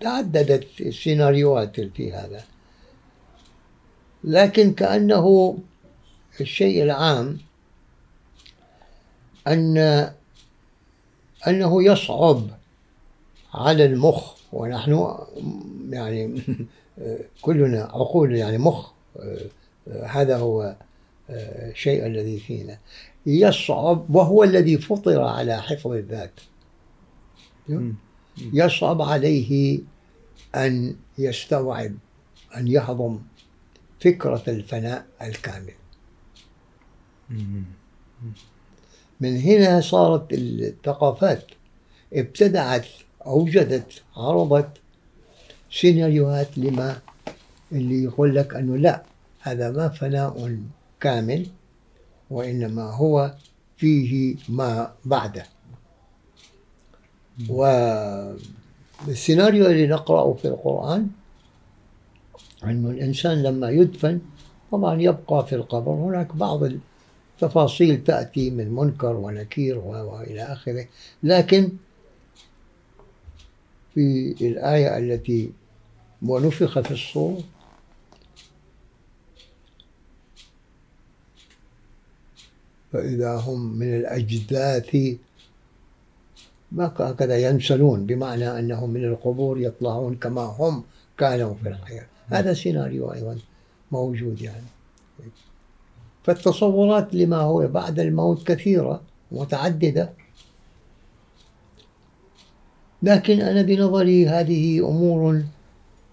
[0.00, 2.44] تعددت السيناريوهات في هذا.
[4.24, 5.58] لكن كأنه
[6.40, 7.38] الشيء العام
[9.46, 9.78] أن
[11.48, 12.46] أنه يصعب
[13.54, 15.18] على المخ ونحن
[15.90, 16.42] يعني
[17.42, 18.92] كلنا عقول يعني مخ
[20.02, 20.76] هذا هو
[21.30, 22.78] الشيء الذي فينا.
[23.26, 26.32] يصعب وهو الذي فطر على حفظ الذات.
[28.52, 29.80] يصعب عليه
[30.54, 31.94] أن يستوعب
[32.56, 33.18] أن يهضم.
[34.02, 35.74] فكرة الفناء الكامل.
[39.20, 41.46] من هنا صارت الثقافات
[42.12, 42.86] ابتدعت
[43.26, 44.68] أوجدت عرضت
[45.70, 46.98] سيناريوهات لما
[47.72, 49.02] اللي يقول لك أنه لا
[49.40, 50.58] هذا ما فناء
[51.00, 51.46] كامل
[52.30, 53.34] وإنما هو
[53.76, 55.46] فيه ما بعده.
[59.08, 61.08] والسيناريو اللي نقرأه في القرآن
[62.64, 64.20] أنه الإنسان لما يدفن
[64.72, 65.92] طبعا يبقى في القبر.
[65.92, 70.86] هناك بعض التفاصيل تأتي من منكر ونكير وإلى آخره.
[71.22, 71.68] لكن
[73.94, 75.52] في الآية التي
[76.22, 77.42] ونفخ في الصور
[82.92, 84.96] فإذا هم من الأجداث
[86.72, 90.84] ما هكذا ينسلون بمعنى أنهم من القبور يطلعون كما هم
[91.18, 93.38] كانوا في الحياة هذا سيناريو أيضا
[93.92, 94.66] موجود يعني.
[96.24, 99.02] فالتصورات لما هو بعد الموت كثيرة
[99.32, 100.12] متعددة.
[103.02, 105.42] لكن أنا بنظري هذه أمور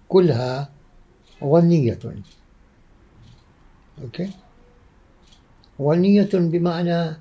[0.09, 0.69] كلها
[1.43, 1.99] ظنية.
[4.03, 4.29] أوكي؟
[5.81, 7.17] ظنية بمعنى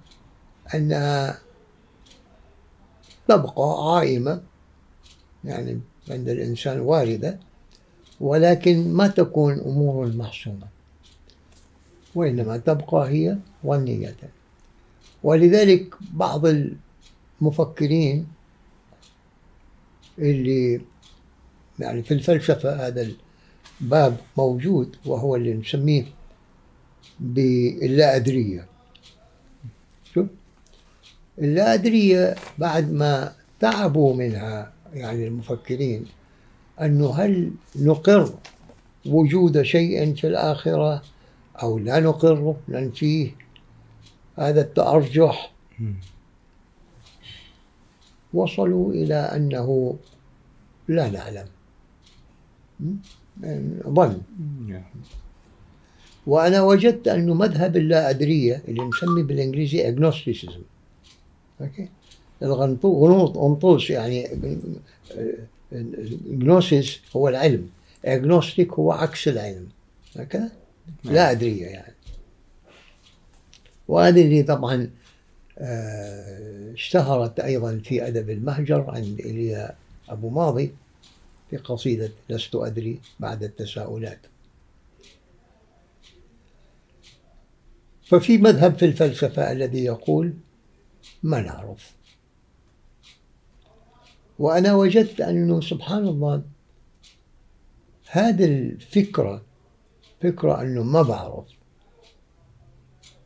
[0.75, 1.39] أنها
[3.29, 4.43] تبقى عائمة
[5.45, 5.81] يعني
[6.11, 7.39] عند الإنسان واردة.
[8.21, 10.67] ولكن ما تكون أمور محسومة.
[12.15, 14.17] وإنما تبقى هي ظنية
[15.23, 16.47] ولذلك بعض
[17.41, 18.27] المفكرين
[20.19, 20.81] اللي
[21.79, 23.09] يعني في الفلسفة هذا
[23.81, 26.05] الباب موجود وهو اللي نسميه
[27.21, 28.67] باللا أدرية
[30.15, 30.27] شوف
[31.39, 36.07] اللا أدرية بعد ما تعبوا منها يعني المفكرين
[36.83, 38.35] أنه هل نقر
[39.07, 41.03] وجود شيء في الآخرة
[41.63, 43.31] أو لا نقره ننفيه
[44.39, 45.53] هذا التأرجح.
[48.35, 49.97] وصلوا إلى أنه
[50.89, 51.47] لا نعلم.
[53.89, 54.21] ظن.
[56.27, 60.61] وأنا وجدت أنه مذهب اللا أدرية اللي نسميه بالإنجليزي agnosticism.
[61.61, 61.89] okay؟
[62.43, 64.29] الغنوص غنوص يعني
[65.73, 67.71] gnosis هو العلم.
[68.05, 69.69] agnostic هو عكس العلم.
[70.17, 70.51] هكذا
[71.05, 71.95] لا أدرية يعني.
[73.89, 74.91] وهذه اللي طبعا
[75.59, 79.75] آه، اشتهرت أيضا في أدب المهجر عند إيليا
[80.09, 80.75] أبو ماضي
[81.51, 84.19] في قصيدة لست أدري بعد التساؤلات.
[88.05, 90.35] ففي مذهب في الفلسفة الذي يقول
[91.23, 91.98] ما نعرف؟
[94.39, 96.43] وأنا وجدت أنه سبحان الله
[98.11, 99.43] هذه الفكرة
[100.23, 101.47] فكرة أنه ما بعرف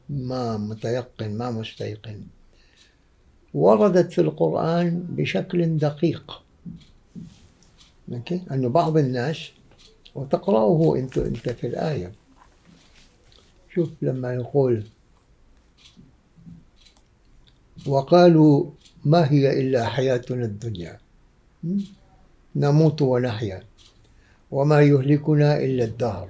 [0.08, 2.22] ما متيقن ما مستيقن.
[3.54, 6.42] وردت في القرآن بشكل دقيق.
[8.50, 9.50] أنه بعض الناس
[10.14, 12.12] وتقرأه أنت أنت في الآية.
[13.74, 14.86] شوف لما يقول
[17.86, 18.70] وقالوا
[19.04, 21.01] ما هي إلا حياتنا الدنيا.
[22.56, 23.62] نموت ونحيا
[24.50, 26.28] وما يهلكنا إلا الدهر.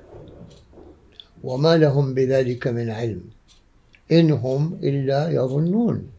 [1.45, 3.25] وما لهم بذلك من علم
[4.13, 6.11] إن هم إلا يظنون.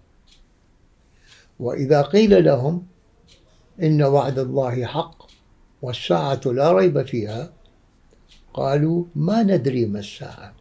[1.60, 2.88] وإذا قيل لهم
[3.82, 5.28] إن وعد الله حق
[5.82, 7.54] والساعة لا ريب فيها
[8.54, 10.54] قالوا ما ندري ما الساعة.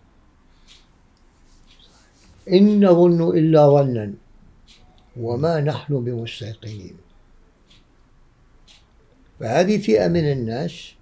[2.49, 4.13] إن نظن إلا ظنا
[5.17, 6.97] وما نحن بمستيقنين.
[9.43, 10.93] فهذه فئة من الناس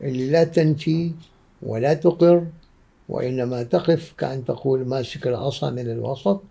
[0.00, 1.12] اللي لا تنفي
[1.62, 2.46] ولا تقر
[3.08, 6.42] وإنما تقف كأن تقول ماسك العصا من الوسط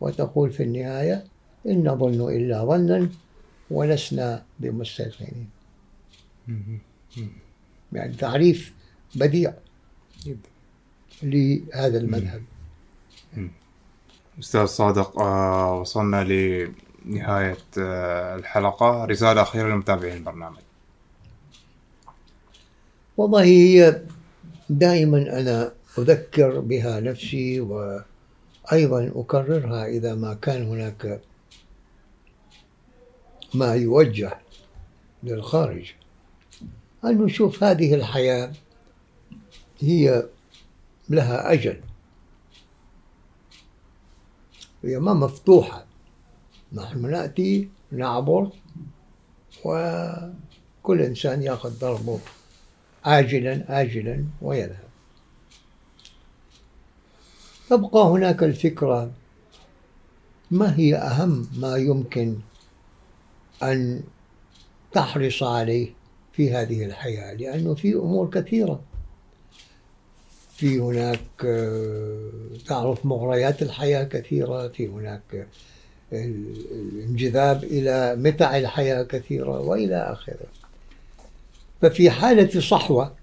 [0.00, 1.24] وتقول في النهاية
[1.66, 3.08] إن نظن إلا ظنا
[3.70, 5.48] ولسنا بمستيقنين.
[7.92, 8.72] يعني تعريف
[9.14, 9.54] بديع
[11.22, 12.42] لهذا المذهب.
[14.38, 19.04] أستاذ صادق آه وصلنا لنهاية آه الحلقة.
[19.04, 20.58] رسالة أخيرة لمتابعين البرنامج.
[23.16, 24.02] والله هي
[24.70, 31.20] دائما أنا أذكر بها نفسي وأيضا أكررها إذا ما كان هناك
[33.54, 34.38] ما يوجه
[35.22, 35.92] للخارج.
[37.04, 38.52] أن نشوف هذه الحياة
[39.80, 40.26] هي
[41.08, 41.80] لها أجل.
[44.84, 45.93] هي ما مفتوحة.
[46.74, 48.50] نحن نأتي نعبر
[49.64, 52.18] وكل إنسان يأخذ ضربه
[53.04, 54.84] عاجلا آجلا ويذهب.
[57.70, 59.10] تبقى هناك الفكرة
[60.50, 62.36] ما هي أهم ما يمكن
[63.62, 64.02] أن
[64.92, 65.90] تحرص عليه
[66.32, 68.80] في هذه الحياة؟ لأنه في أمور كثيرة.
[70.56, 71.20] في هناك
[72.66, 75.46] تعرف مغريات الحياة كثيرة في هناك
[76.14, 80.46] الانجذاب إلى متع الحياة كثيرة وإلى آخره.
[81.82, 83.14] ففي حالة صحوة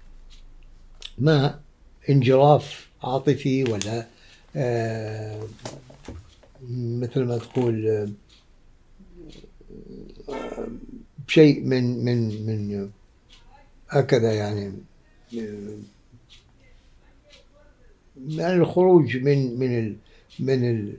[1.18, 1.60] ما
[2.10, 4.06] انجراف عاطفي ولا
[4.56, 5.42] آه،
[6.70, 8.08] مثل ما تقول آه،
[11.28, 12.90] شيء من من من
[13.88, 14.72] هكذا يعني
[18.28, 19.96] يعني الخروج من من
[20.38, 20.92] من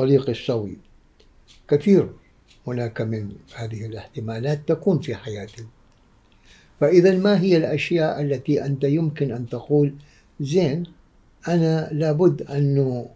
[0.00, 0.76] الطريق السوي
[1.68, 2.08] كثير
[2.66, 5.66] هناك من هذه الاحتمالات تكون في حياتنا
[6.80, 9.94] فإذا ما هي الأشياء التي أنت يمكن أن تقول
[10.40, 10.84] زين
[11.48, 13.06] أنا لابد أن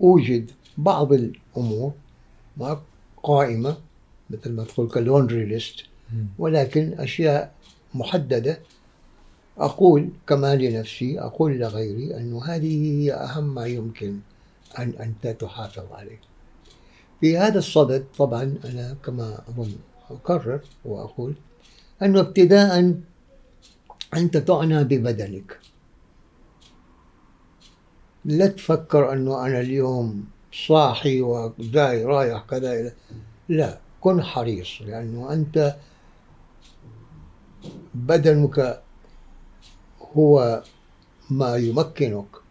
[0.00, 1.92] أوجد بعض الأمور
[2.56, 2.80] ما
[3.22, 3.76] قائمة
[4.30, 5.84] مثل ما تقول كاللوندري ليست
[6.38, 7.54] ولكن أشياء
[7.94, 8.60] محددة.
[9.58, 14.18] أقول كما لنفسي أقول لغيري أن هذه هي أهم ما يمكن
[14.78, 16.20] أن أنت تحافظ عليه.
[17.20, 19.76] في هذا الصدد طبعا أنا كما أظن
[20.10, 21.34] أكرر وأقول
[22.02, 22.94] أنه ابتداء
[24.14, 25.58] أنت تعنى ببدنك.
[28.24, 32.92] لا تفكر أنه أنا اليوم صاحي وجاي رايح كذا
[33.48, 35.76] لا كن حريص لأنه أنت
[37.94, 38.82] بدنك
[40.16, 40.62] هو
[41.30, 42.43] ما يمكنك.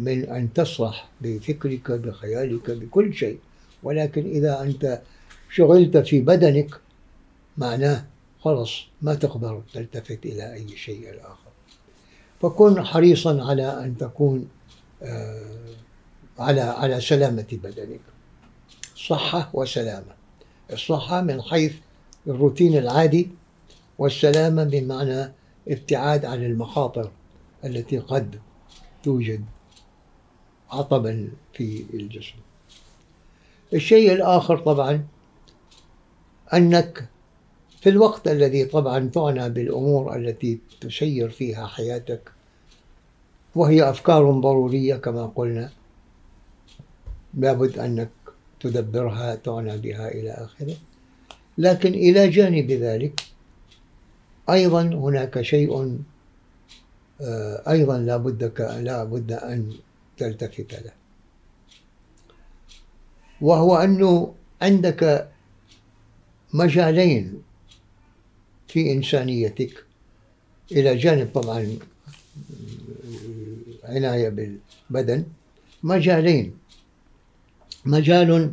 [0.00, 3.38] من أن تصلح بفكرك بخيالك بكل شيء.
[3.82, 5.02] ولكن إذا أنت
[5.50, 6.80] شغلت في بدنك
[7.58, 8.04] معناه
[8.40, 8.72] خلص
[9.02, 11.50] ما تقدر تلتفت إلى أي شيء آخر
[12.42, 14.48] فكن حريصا على أن تكون
[15.02, 15.74] آه،
[16.38, 18.00] على على سلامة بدنك.
[18.96, 20.14] صحة وسلامة.
[20.72, 21.72] الصحة من حيث
[22.26, 23.28] الروتين العادي
[23.98, 25.32] والسلامة بمعنى
[25.68, 27.10] ابتعاد عن المخاطر
[27.64, 28.40] التي قد
[29.02, 29.44] توجد.
[30.70, 32.34] عطبا في الجسم.
[33.74, 35.06] الشيء الآخر طبعا
[36.54, 37.08] أنك
[37.80, 42.32] في الوقت الذي طبعا تعنى بالأمور التي تسير فيها حياتك
[43.54, 45.70] وهي أفكار ضرورية كما قلنا
[47.34, 48.10] لابد أنك
[48.60, 50.76] تدبرها تعنى بها إلى آخره.
[51.58, 53.20] لكن إلى جانب ذلك
[54.50, 55.98] أيضا هناك شيء
[57.20, 59.72] آه، أيضا لا بد لا بد أن
[60.20, 60.92] تلتفت له.
[63.40, 65.30] وهو أنه عندك
[66.52, 67.42] مجالين
[68.68, 69.84] في إنسانيتك.
[70.72, 71.78] إلى جانب طبعا
[73.84, 75.24] عناية بالبدن.
[75.82, 76.58] مجالين.
[77.84, 78.52] مجال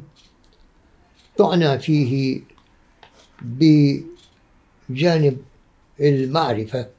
[1.38, 2.41] تعنى فيه
[3.41, 5.38] بجانب
[5.99, 6.89] المعرفة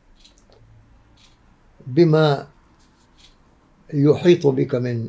[1.86, 2.48] بما
[3.94, 5.08] يحيط بك من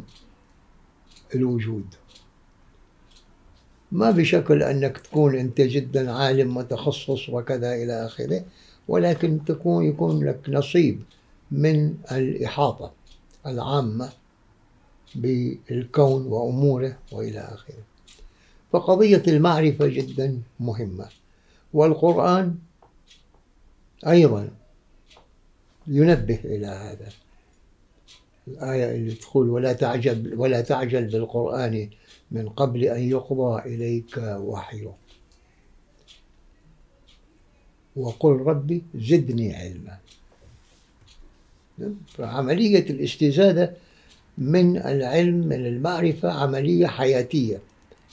[1.35, 1.85] الوجود.
[3.91, 8.45] ما بشكل أنك تكون أنت جدا عالم متخصص وكذا إلى آخره
[8.87, 11.03] ولكن تكون يكون لك نصيب
[11.51, 12.91] من الإحاطة
[13.45, 14.09] العامة
[15.15, 17.83] بالكون وأموره وإلى آخره.
[18.71, 21.09] فقضية المعرفة جدا مهمة.
[21.73, 22.55] والقرآن
[24.07, 24.49] أيضا
[25.87, 27.09] ينبه إلى هذا.
[28.49, 31.89] الآية اللي تقول ولا تعجل ولا تعجل بالقرآن
[32.31, 34.93] من قبل أن يقضى إليك وحيه.
[37.95, 39.97] وقل ربي زدني علما.
[42.07, 43.73] فعملية الاستزادة
[44.37, 47.59] من العلم من المعرفة عملية حياتية.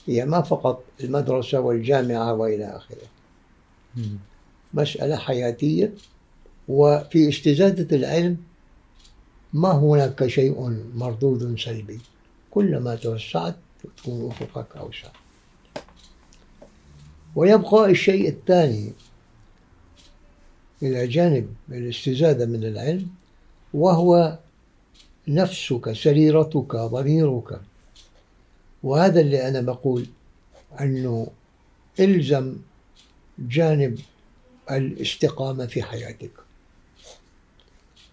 [0.05, 3.07] هي ما فقط المدرسة والجامعة وإلى آخره.
[4.73, 5.93] مسألة حياتية
[6.67, 8.37] وفي استزادة العلم
[9.53, 11.99] ما هناك شيء مردود سلبي.
[12.51, 13.55] كلما توسعت
[13.97, 15.09] تكون أفقك أوسع.
[17.35, 18.93] ويبقى الشيء الثاني
[20.83, 23.07] إلى جانب الاستزادة من العلم
[23.73, 24.39] وهو
[25.27, 27.61] نفسك سريرتك ضميرك.
[28.83, 30.05] وهذا اللي أنا بقول
[30.81, 31.27] أنه
[31.99, 32.55] إلزم
[33.39, 33.99] جانب
[34.71, 36.46] الاستقامة في حياتك.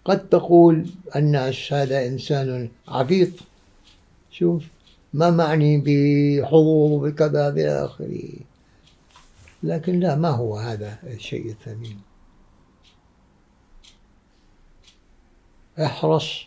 [0.05, 3.33] قد تقول الناس هذا إنسان عبيط
[4.31, 4.63] شوف
[5.13, 8.23] ما معني بحضور بكذا إلى آخره
[9.63, 11.99] لكن لا ما هو هذا الشيء الثمين؟
[15.79, 16.45] احرص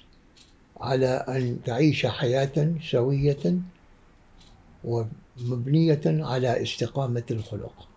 [0.80, 3.58] على أن تعيش حياة سوية
[4.84, 7.88] ومبنية على استقامة الخلق.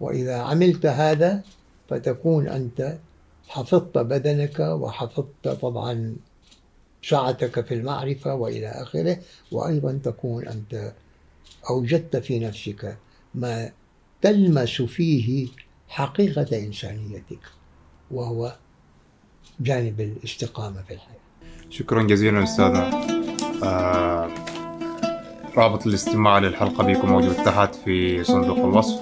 [0.00, 1.42] وإذا عملت هذا
[1.88, 2.98] فتكون أنت
[3.48, 6.16] حفظت بدنك وحفظت طبعا
[7.02, 9.18] سعتك في المعرفة وإلى آخره
[9.52, 10.92] وأيضا تكون أنت
[11.70, 12.96] أوجدت في نفسك
[13.34, 13.70] ما
[14.22, 15.48] تلمس فيه
[15.88, 17.38] حقيقة إنسانيتك
[18.10, 18.56] وهو
[19.60, 21.18] جانب الاستقامة في الحياة.
[21.70, 23.06] شكرا جزيلا أستاذنا
[23.64, 24.30] آه
[25.56, 29.00] رابط الاستماع للحلقة بيكون موجود تحت في صندوق الوصف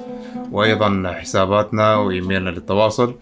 [0.52, 3.14] وأيضا حساباتنا وإيميلنا للتواصل.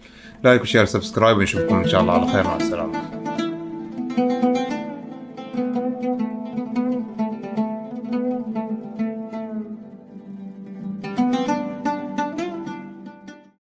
[0.43, 2.43] like و share subscribe ونشوفكم إن شاء الله على خير.
[2.43, 3.20] مع السلامة.